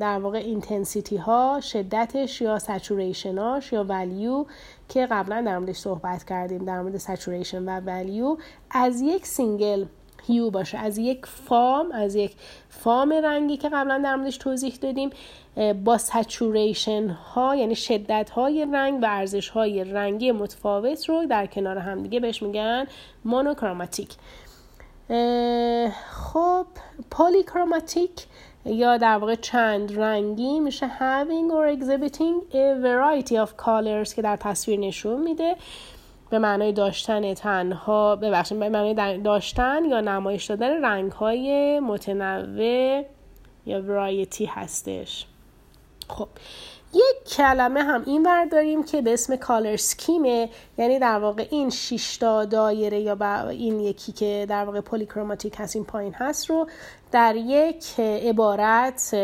در 0.00 0.18
واقع 0.18 0.38
intensity 0.38 1.16
ها 1.16 1.60
شدتش 1.62 2.40
یا 2.40 2.58
saturation 2.58 3.53
اش 3.53 3.72
یا 3.72 3.84
value 3.88 4.44
که 4.88 5.06
قبلا 5.06 5.40
در 5.66 5.72
صحبت 5.72 6.24
کردیم 6.24 6.64
در 6.64 6.82
مورد 6.82 6.96
saturation 6.96 7.64
و 7.64 7.80
value 7.80 8.36
از 8.70 9.00
یک 9.00 9.26
single 9.26 9.84
hue 10.26 10.50
باشه. 10.50 10.78
از 10.78 10.98
یک 10.98 11.26
فام 11.26 11.92
از 11.92 12.14
یک 12.14 12.32
فام 12.68 13.12
رنگی 13.12 13.56
که 13.56 13.68
قبلا 13.68 14.00
در 14.04 14.16
موردش 14.16 14.36
توضیح 14.36 14.74
دادیم 14.80 15.10
با 15.84 15.98
saturation 15.98 17.08
ها 17.08 17.56
یعنی 17.56 17.74
شدت 17.74 18.30
های 18.30 18.66
رنگ 18.72 19.02
و 19.02 19.06
ارزش 19.06 19.48
های 19.48 19.84
رنگی 19.84 20.32
متفاوت 20.32 21.08
رو 21.08 21.26
در 21.26 21.46
کنار 21.46 21.78
هم 21.78 22.02
دیگه 22.02 22.20
بهش 22.20 22.42
میگن 22.42 22.86
مونوکروماتیک 23.24 24.08
خب 26.10 26.66
پولیکروماتیک 27.10 28.10
یا 28.64 28.96
در 28.96 29.16
واقع 29.16 29.34
چند 29.34 29.98
رنگی 29.98 30.60
میشه 30.60 30.88
having 30.98 31.50
or 31.50 31.78
exhibiting 31.78 32.54
a 32.54 32.84
variety 32.84 33.34
of 33.34 33.64
colors 33.66 34.14
که 34.14 34.22
در 34.22 34.36
تصویر 34.36 34.80
نشون 34.80 35.20
میده. 35.20 35.56
به 36.30 36.38
معنای 36.38 36.72
داشتن 36.72 37.34
تنها 37.34 38.16
ببخشید 38.16 38.58
به 38.58 38.68
معنای 38.68 39.18
داشتن 39.18 39.84
یا 39.84 40.00
نمایش 40.00 40.44
دادن 40.44 40.84
رنگ 40.84 41.12
های 41.12 41.80
متنوع 41.80 43.04
یا 43.66 43.82
ورایتی 43.82 44.44
هستش. 44.44 45.26
خب 46.08 46.28
یک 46.94 47.36
کلمه 47.36 47.82
هم 47.82 48.02
این 48.06 48.26
ور 48.26 48.44
داریم 48.44 48.82
که 48.82 49.02
به 49.02 49.12
اسم 49.12 49.36
کالر 49.36 49.76
سکیمه 49.76 50.48
یعنی 50.78 50.98
در 50.98 51.18
واقع 51.18 51.46
این 51.50 51.70
شیشتا 51.70 52.44
دایره 52.44 53.00
یا 53.00 53.48
این 53.48 53.80
یکی 53.80 54.12
که 54.12 54.46
در 54.48 54.64
واقع 54.64 54.80
پولیکروماتیک 54.80 55.54
هست 55.58 55.76
این 55.76 55.84
پایین 55.84 56.14
هست 56.14 56.50
رو 56.50 56.66
در 57.12 57.36
یک 57.36 58.00
عبارت 58.00 59.14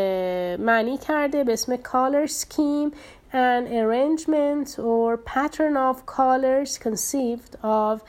معنی 0.59 0.97
کرده 0.97 1.43
به 1.43 1.53
اسم 1.53 1.77
کالر 1.77 2.25
سکیم 2.25 2.91
an 3.33 3.67
arrangement 3.67 4.79
or 4.79 5.17
pattern 5.17 5.75
of 5.77 6.05
colors 6.05 6.77
conceived 6.77 7.55
of 7.63 8.01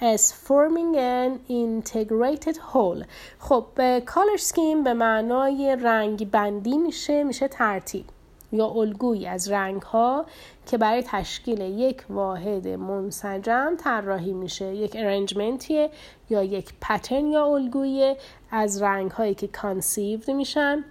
as 0.00 0.32
forming 0.32 0.96
an 0.96 1.40
integrated 1.48 2.56
whole. 2.56 3.04
خب 3.38 3.66
color 4.06 4.38
scheme 4.38 4.84
به 4.84 4.94
معنای 4.94 5.76
رنگ 5.80 6.30
بندی 6.30 6.78
میشه 6.78 7.24
میشه 7.24 7.48
ترتیب 7.48 8.04
یا 8.52 8.66
الگویی 8.66 9.26
از 9.26 9.50
رنگ 9.50 9.82
ها 9.82 10.26
که 10.66 10.78
برای 10.78 11.02
تشکیل 11.02 11.60
یک 11.60 12.04
واحد 12.10 12.68
منسجم 12.68 13.76
طراحی 13.78 14.32
میشه. 14.32 14.74
یک 14.74 14.96
arrangement 14.96 15.76
یه 15.76 15.90
یا 16.30 16.42
یک 16.42 16.72
pattern 16.80 17.26
یا 17.26 17.46
الگویی 17.46 18.14
از 18.50 18.82
رنگ 18.82 19.10
هایی 19.10 19.34
که 19.34 19.48
conceived 19.48 20.30
میشن. 20.30 20.84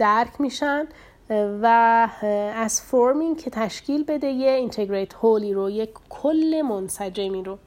درک 0.00 0.40
میشن 0.40 0.86
و 1.62 1.66
از 2.54 2.82
forming 2.82 3.38
که 3.38 3.50
تشکیل 3.50 4.04
بده 4.04 4.26
یه 4.26 4.50
integrated 4.50 5.14
whole 5.14 5.46
ی 5.46 5.52
رو 5.54 5.70
یک 5.70 5.90
کل 6.08 6.62
منسجمی 6.62 7.42
رو. 7.42 7.58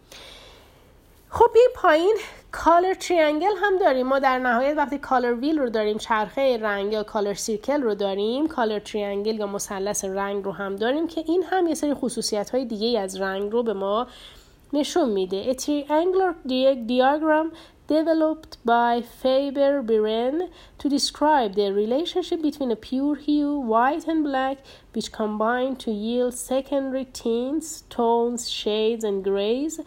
خب 1.30 1.50
این 1.56 1.70
پایین 1.76 2.18
color 2.52 2.94
triangle 2.94 3.54
هم 3.64 3.78
داریم. 3.78 4.08
ما 4.08 4.20
در 4.20 4.40
نهایت 4.40 4.78
وقتی 4.78 4.98
color 4.98 5.34
wheel 5.34 5.60
رو 5.60 5.70
داریم 5.70 5.98
چرخه 5.98 6.58
رنگ 6.62 6.94
یا 6.94 7.04
color 7.04 7.34
circle 7.34 7.82
رو 7.82 7.96
داریم 7.96 8.48
color 8.48 8.80
triangle 8.80 9.40
یا 9.40 9.48
مثلث 9.48 10.06
رنگ 10.06 10.46
رو 10.46 10.52
هم 10.52 10.76
داریم 10.76 11.08
که 11.08 11.24
این 11.28 11.44
هم 11.44 11.68
یه 11.68 11.76
سری 11.76 11.94
خصوصیت 11.94 12.50
های 12.50 12.66
دیگه 12.66 13.00
از 13.00 13.22
رنگ 13.22 13.52
رو 13.52 13.64
به 13.64 13.74
ما 13.74 14.08
نشون 14.74 15.10
میده. 15.10 15.54
A 15.54 15.56
triangular 15.56 16.34
diagram 16.48 17.48
developed 17.94 18.58
by 18.66 19.02
Faber 19.02 19.69
Birren 19.69 20.50
to 20.80 20.90
describe 20.90 21.54
the 21.54 21.72
relationship 21.72 22.42
between 22.42 22.72
a 22.72 22.76
pure 22.76 23.16
hue, 23.16 23.56
white 23.56 24.08
and 24.08 24.24
black, 24.24 24.58
which 24.94 25.12
combine 25.12 25.76
to 25.76 25.92
yield 25.92 26.34
secondary 26.34 27.06
tints, 27.06 27.82
tones, 27.90 28.50
shades, 28.50 29.04
and 29.04 29.24
grays. 29.24 29.80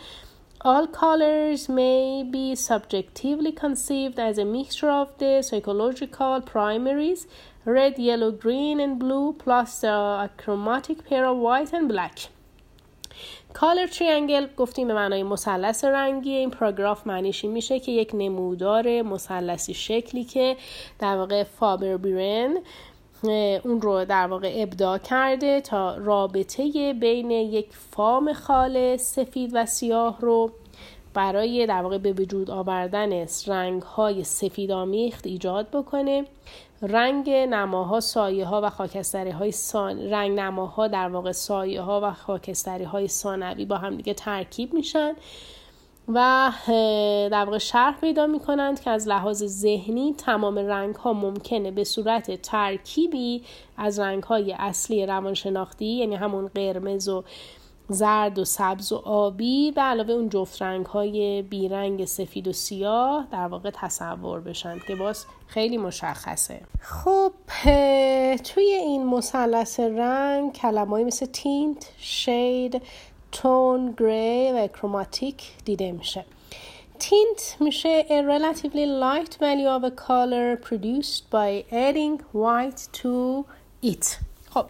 All 0.60 0.86
colors 0.86 1.68
may 1.68 2.22
be 2.22 2.54
subjectively 2.54 3.50
conceived 3.50 4.20
as 4.20 4.38
a 4.38 4.44
mixture 4.44 4.90
of 4.90 5.18
the 5.18 5.42
psychological 5.42 6.40
primaries 6.42 7.26
red, 7.64 7.98
yellow, 7.98 8.30
green, 8.30 8.78
and 8.78 9.00
blue, 9.00 9.32
plus 9.32 9.82
a 9.82 10.30
chromatic 10.36 11.04
pair 11.08 11.26
of 11.26 11.36
white 11.38 11.72
and 11.72 11.88
black. 11.88 12.28
کالر 13.60 13.86
تریانگل 13.86 14.46
گفتیم 14.56 14.88
به 14.88 14.94
معنای 14.94 15.22
مثلث 15.22 15.84
رنگی. 15.84 16.30
این 16.30 16.50
پاراگراف 16.50 17.06
معنیش 17.06 17.44
میشه 17.44 17.80
که 17.80 17.92
یک 17.92 18.10
نمودار 18.14 19.02
مثلثی 19.02 19.74
شکلی 19.74 20.24
که 20.24 20.56
در 20.98 21.16
واقع 21.16 21.42
فابر 21.42 21.96
بیرن 21.96 22.56
اون 23.64 23.80
رو 23.80 24.04
در 24.04 24.26
واقع 24.26 24.52
ابداع 24.56 24.98
کرده 24.98 25.60
تا 25.60 25.96
رابطه 25.96 26.92
بین 26.92 27.30
یک 27.30 27.66
فام 27.70 28.32
خالص 28.32 29.14
سفید 29.14 29.50
و 29.54 29.66
سیاه 29.66 30.18
رو 30.20 30.50
برای 31.14 31.66
در 31.66 31.82
واقع 31.82 31.98
به 31.98 32.12
وجود 32.12 32.50
آوردن 32.50 33.26
رنگ 33.46 33.82
های 33.82 34.24
سفید 34.24 34.70
آمیخت 34.70 35.26
ایجاد 35.26 35.70
بکنه. 35.70 36.24
رنگ 36.82 37.30
نماها 37.30 38.00
سایه 38.00 38.46
ها 38.46 38.60
و 38.64 38.70
خاکستری 38.70 39.30
های 39.30 39.52
سان... 39.52 40.10
رنگ 40.10 40.40
نماها 40.40 40.88
در 40.88 41.08
واقع 41.08 41.32
سایه 41.32 41.80
ها 41.80 42.00
و 42.04 42.12
خاکستری 42.12 42.84
های 42.84 43.08
ثانوی 43.08 43.64
با 43.64 43.76
هم 43.76 43.96
دیگه 43.96 44.14
ترکیب 44.14 44.74
میشن 44.74 45.14
و 46.08 46.52
در 47.32 47.44
واقع 47.44 47.58
شرح 47.58 48.00
پیدا 48.00 48.26
می 48.26 48.40
کنند 48.40 48.80
که 48.80 48.90
از 48.90 49.08
لحاظ 49.08 49.44
ذهنی 49.44 50.14
تمام 50.18 50.58
رنگ 50.58 50.94
ها 50.94 51.12
ممکنه 51.12 51.70
به 51.70 51.84
صورت 51.84 52.42
ترکیبی 52.42 53.42
از 53.76 53.98
رنگ 53.98 54.22
های 54.22 54.52
اصلی 54.58 55.06
روانشناختی 55.06 55.86
یعنی 55.86 56.14
همون 56.14 56.46
قرمز 56.46 57.08
و 57.08 57.24
زرد 57.88 58.38
و 58.38 58.44
سبز 58.44 58.92
و 58.92 58.96
آبی 58.96 59.72
به 59.72 59.80
علاوه 59.80 60.10
اون 60.10 60.28
جفت 60.28 60.62
رنگ 60.62 60.86
های 60.86 61.42
بیرنگ 61.42 62.04
سفید 62.04 62.48
و 62.48 62.52
سیاه 62.52 63.26
در 63.32 63.46
واقع 63.46 63.70
تصور 63.74 64.40
بشن 64.40 64.78
که 64.86 64.94
باز 64.94 65.26
خیلی 65.46 65.76
مشخصه. 65.76 66.60
خب 66.80 67.32
توی 68.44 68.64
این 68.64 69.06
مثلث 69.06 69.80
رنگ 69.80 70.52
کلمه‌ای 70.52 71.04
مثل 71.04 71.26
تینت، 71.26 71.90
شید، 71.98 72.82
تون، 73.32 73.94
گری 73.98 74.52
و 74.52 74.66
کروماتیک 74.66 75.42
دیده 75.64 75.92
میشه. 75.92 76.24
tint 76.98 77.60
میشه 77.60 78.02
a 78.08 78.22
relatively 78.32 78.86
light 79.04 79.32
value 79.34 79.68
of 79.76 79.84
a 79.84 79.90
color 79.90 80.56
produced 80.68 81.22
by 81.30 81.64
adding 81.70 82.22
white 82.32 82.80
to 83.02 83.44
it. 83.82 84.18
خب 84.50 84.66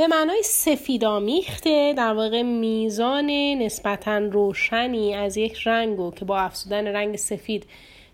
به 0.00 0.06
معنای 0.06 0.42
سفید 0.42 1.04
آمیخته 1.04 1.94
در 1.96 2.12
واقع 2.12 2.42
میزان 2.42 3.30
نسبتا 3.58 4.18
روشنی 4.18 5.14
از 5.14 5.36
یک 5.36 5.58
رنگو 5.64 6.10
که 6.10 6.24
با 6.24 6.38
افزودن 6.38 6.86
رنگ 6.86 7.16
سفید 7.16 7.66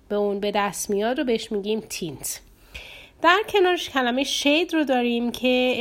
به 0.09 0.17
اون 0.17 0.41
به 0.41 0.51
دست 0.51 0.91
میاد 0.91 1.19
رو 1.19 1.25
بهش 1.25 1.53
میگیم 1.53 1.81
تینت. 1.81 2.41
در 3.23 3.39
کنارش 3.49 3.91
کلمه 3.91 4.25
شید 4.25 4.75
رو 4.75 4.85
داریم 4.85 5.33
که 5.33 5.77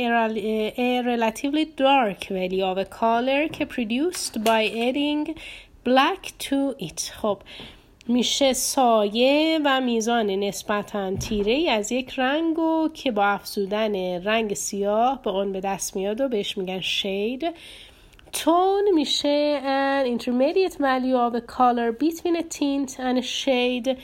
a 0.76 1.06
relatively 1.06 1.80
dark 1.80 2.24
value 2.24 2.74
of 2.74 2.78
a 2.78 2.98
color 3.00 3.48
که 3.52 3.66
produced 3.66 4.34
by 4.34 4.70
adding 4.88 5.34
black 5.88 6.44
to 6.48 6.84
it. 6.86 7.00
خب 7.00 7.38
میشه 8.08 8.52
سایه 8.52 9.60
و 9.64 9.80
میزان 9.80 10.30
نسبتا 10.30 11.16
تیره 11.16 11.70
از 11.70 11.92
یک 11.92 12.14
رنگ 12.16 12.58
و 12.58 12.88
که 12.94 13.10
با 13.10 13.24
افزودن 13.24 13.94
رنگ 14.22 14.54
سیاه 14.54 15.22
به 15.22 15.30
اون 15.30 15.52
به 15.52 15.60
دست 15.60 15.96
میاد 15.96 16.20
و 16.20 16.28
بهش 16.28 16.58
میگن 16.58 16.80
شید 16.80 17.54
تون 18.32 18.90
میشه 18.94 19.60
an 19.64 20.18
intermediate 20.18 20.74
value 20.74 21.16
of 21.16 21.34
a 21.34 21.40
color 21.40 21.92
between 21.92 22.36
a 22.36 22.42
tint 22.42 22.98
and 22.98 23.18
a 23.18 23.22
shade. 23.22 23.96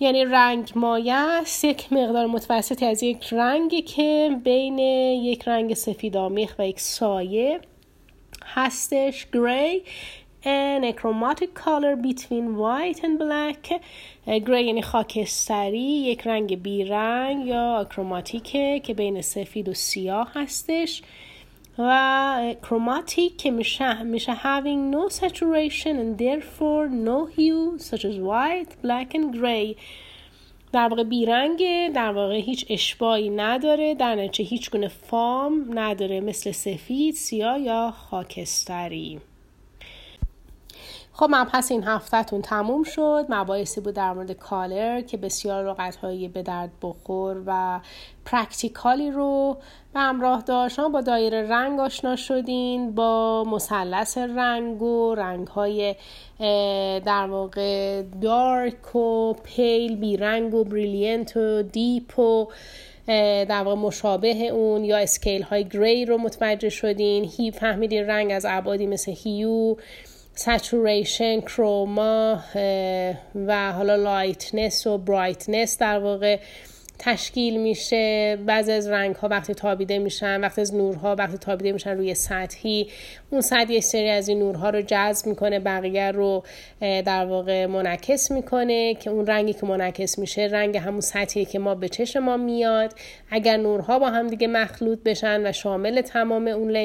یعنی 0.00 0.24
رنگ 0.24 0.72
مایه 0.74 1.14
است. 1.14 1.64
یک 1.64 1.92
مقدار 1.92 2.26
متوسطی 2.26 2.86
از 2.86 3.02
یک 3.02 3.32
رنگی 3.32 3.82
که 3.82 4.36
بین 4.44 4.78
یک 4.78 5.48
رنگ 5.48 5.74
سفید 5.74 6.16
آمیخ 6.16 6.54
و 6.58 6.66
یک 6.66 6.80
سایه 6.80 7.60
هستش. 8.44 9.26
گری 9.32 9.82
and 10.46 10.84
a 10.84 10.92
chromatic 10.92 11.54
color 11.54 11.96
between 11.96 12.56
white 12.56 13.00
and 13.02 13.18
black. 13.18 13.80
گری 14.26 14.64
یعنی 14.64 14.82
خاکستری 14.82 15.78
یک 15.80 16.26
رنگ 16.26 16.62
بیرنگ 16.62 17.46
یا 17.46 17.86
کروماتیکه 17.90 18.80
که 18.84 18.94
بین 18.94 19.22
سفید 19.22 19.68
و 19.68 19.74
سیاه 19.74 20.30
هستش. 20.34 21.02
و 21.78 22.54
chromatic 22.62 23.36
که 23.38 23.50
میشه 23.50 24.02
میشه 24.02 24.34
having 24.34 24.94
no 24.94 25.14
saturation 25.14 25.96
and 26.02 26.18
therefore 26.18 26.88
no 26.88 27.26
hue 27.36 27.78
such 27.78 28.04
as 28.04 28.16
white, 28.18 28.82
black 28.82 29.14
and 29.14 29.34
gray. 29.34 29.76
در 30.72 30.88
واقع 30.88 31.04
بیرنگه 31.04 31.90
در 31.94 32.12
واقع 32.12 32.34
هیچ 32.34 32.66
اشباهی 32.68 33.30
نداره 33.30 33.94
در 33.94 34.14
نتیجه 34.14 34.50
هیچ 34.50 34.70
گونه 34.70 34.88
فام 34.88 35.78
نداره 35.78 36.20
مثل 36.20 36.52
سفید، 36.52 37.14
سیاه 37.14 37.60
یا 37.60 37.90
خاکستری. 37.90 39.20
خب 41.18 41.26
مبحث 41.30 41.70
این 41.70 41.84
هفتهتون 41.84 42.42
تموم 42.42 42.82
شد. 42.82 43.26
مباحثی 43.28 43.80
بود 43.80 43.94
در 43.94 44.12
مورد 44.12 44.32
color 44.32 45.00
که 45.00 45.16
بسیار 45.16 45.70
لغت 45.70 45.96
هایی 45.96 46.28
به 46.28 46.42
درد 46.42 46.70
بخور 46.82 47.42
و 47.46 47.80
practical 48.24 49.01
ی 49.01 49.10
رو 49.10 49.56
به 49.94 50.00
همراه 50.00 50.42
داشت. 50.42 50.80
با 50.80 51.00
دایره 51.00 51.48
رنگ 51.48 51.80
آشنا 51.80 52.16
شدین 52.16 52.94
با 52.94 53.44
مثلث 53.44 54.18
رنگ 54.18 54.82
و 54.82 55.14
رنگ 55.14 55.46
های 55.46 55.94
در 57.00 57.26
واقع 57.30 58.02
dark 58.22 58.96
و 58.96 59.32
pale 59.32 59.96
بیرنگ 59.96 60.54
و 60.54 60.64
brilliant 60.64 61.36
و 61.36 61.62
deep 61.62 62.18
و 62.18 62.46
در 63.48 63.62
واقع 63.62 63.80
مشابه 63.80 64.48
اون 64.48 64.84
یا 64.84 64.98
scale 64.98 65.42
های 65.42 65.64
gray 65.64 66.04
رو 66.04 66.18
متوجه 66.18 66.68
شدین. 66.68 67.30
هی 67.36 67.50
فهمیدین 67.50 68.06
رنگ 68.06 68.32
از 68.32 68.46
ابعادی 68.48 68.86
مثل 68.86 69.12
hue 69.12 69.76
saturation 70.38 71.40
chroma 71.40 72.40
و 73.46 73.72
حالا 73.72 73.96
lightness 73.96 74.86
و 74.86 74.98
brightness 74.98 75.78
در 75.78 75.98
واقع 75.98 76.38
تشکیل 76.98 77.60
میشه. 77.60 78.38
بعضی 78.46 78.72
از 78.72 78.88
رنگ 78.88 79.16
ها 79.16 79.28
وقتی 79.28 79.54
تابیده 79.54 79.98
میشن 79.98 80.40
وقتی 80.40 80.60
از 80.60 80.74
نورها 80.74 81.16
وقتی 81.18 81.38
تابیده 81.38 81.72
میشن 81.72 81.96
روی 81.96 82.14
سطحی. 82.14 82.88
اون 83.30 83.40
سطح 83.40 83.72
یک 83.72 83.84
سری 83.84 84.08
از 84.08 84.28
این 84.28 84.38
نورها 84.38 84.70
رو 84.70 84.82
جذب 84.82 85.26
می‌کنه 85.26 85.58
بقیه 85.58 86.10
رو 86.10 86.42
در 86.80 87.26
واقع 87.26 87.66
منعکس 87.66 88.30
می‌کنه 88.30 88.94
که 88.94 89.10
اون 89.10 89.26
رنگی 89.26 89.52
که 89.52 89.66
منعکس 89.66 90.18
میشه 90.18 90.42
رنگ 90.42 90.76
همون 90.76 91.00
سطحی 91.00 91.44
که 91.44 91.58
ما 91.58 91.74
به 91.74 91.88
چشم 91.88 92.20
ما 92.20 92.36
میاد. 92.36 92.92
اگر 93.30 93.56
نورها 93.56 93.98
با 93.98 94.10
هم 94.10 94.26
دیگه 94.26 94.46
مخلوط 94.46 94.98
بشن 95.04 95.46
و 95.46 95.52
شامل 95.52 96.00
تمام 96.00 96.46
اون 96.46 96.76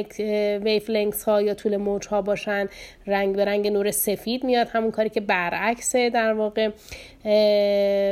ویف 0.64 0.89
لنگس 0.89 1.24
ها 1.24 1.41
یا 1.41 1.53
طول 1.53 1.78
موج 1.78 2.07
ها 2.07 2.22
باشن 2.22 2.68
رنگ 3.07 3.36
به 3.36 3.45
رنگ 3.45 3.68
نور 3.68 3.91
سفید 3.91 4.43
میاد. 4.43 4.68
همون 4.72 4.91
کاری 4.91 5.09
که 5.09 5.22
برعکسه 5.22 6.09
در 6.09 6.34
واقع 6.34 6.70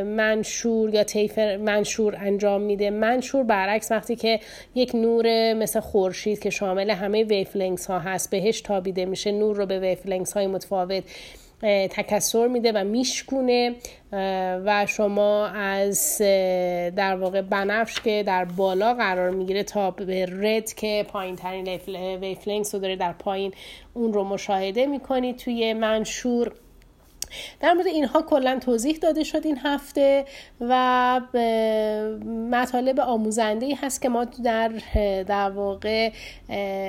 منشور 0.04 0.94
یا 0.94 1.04
تیف 1.04 1.40
منشور 1.40 1.89
انجام 2.20 2.62
میده. 2.62 2.90
منشور 2.90 3.44
برعکس 3.44 3.92
وقتی 3.92 4.16
که 4.16 4.40
یک 4.76 4.96
نور 4.96 5.54
مثل 5.54 5.80
خورشید 5.80 6.40
که 6.40 6.50
شامل 6.50 6.90
همه 6.90 7.24
ویف 7.24 7.58
ها 7.90 8.00
هست 8.00 8.30
بهش 8.30 8.62
تابیده 8.62 9.06
میشه 9.06 9.32
نور 9.32 9.56
رو 9.56 9.66
به 9.66 9.80
ویف 9.80 10.34
های 10.34 10.48
متفاوت 10.48 11.04
تکسر 11.90 12.48
میده 12.48 12.72
و 12.72 12.84
میشکونه. 12.84 13.76
و 14.66 14.86
شما 14.86 15.48
از 15.48 16.18
در 16.96 17.16
واقع 17.16 17.42
بنفش 17.42 18.02
که 18.02 18.24
در 18.28 18.46
بالا 18.46 18.94
قرار 18.94 19.30
می‌گیره 19.30 19.64
تا 19.64 19.92
به 19.92 20.26
رد 20.32 20.74
که 20.74 21.06
پایین 21.10 21.36
ترین 21.36 21.80
ویفلنگس 22.22 22.76
رو 22.76 22.82
داره 22.82 22.96
در 22.96 23.14
پایین 23.14 23.54
اون 23.94 24.14
رو 24.14 24.24
مشاهده 24.24 24.86
می‌کنید 24.86 25.38
توی 25.38 25.74
منشور 25.74 26.52
در 27.60 27.74
مورد 27.74 27.88
اینها 27.88 28.22
کلا 28.22 28.60
توضیح 28.62 28.98
داده 28.98 29.24
شد 29.24 29.46
این 29.46 29.60
هفته 29.64 30.26
و 30.62 31.22
مطالب 32.52 33.00
آموزنده 33.00 33.66
ای 33.66 33.74
هست 33.74 34.02
که 34.02 34.10
ما 34.10 34.26
در 34.26 34.72
در 35.24 35.50
واقع 35.50 36.12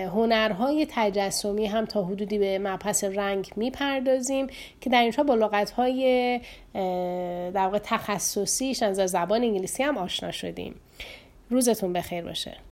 هنرهای 0.06 0.86
تجسمی 0.90 1.66
هم 1.66 1.84
تا 1.84 2.02
حدودی 2.04 2.38
به 2.38 2.58
مبحث 2.58 3.04
رنگ 3.04 3.50
می‌پردازیم 3.56 4.46
که 4.80 4.90
در 4.90 5.02
اینجا 5.02 5.22
با 5.22 5.34
لغت 5.34 5.70
های 5.70 6.40
در 7.54 7.64
واقع 7.64 7.78
تخصصیش 7.78 8.82
از 8.82 8.96
زبان 8.96 9.42
انگلیسی 9.42 9.82
هم 9.82 9.98
آشنا 9.98 10.30
شدیم. 10.30 10.74
روزتون 11.50 11.92
بخیر 11.92 12.24
باشه. 12.24 12.56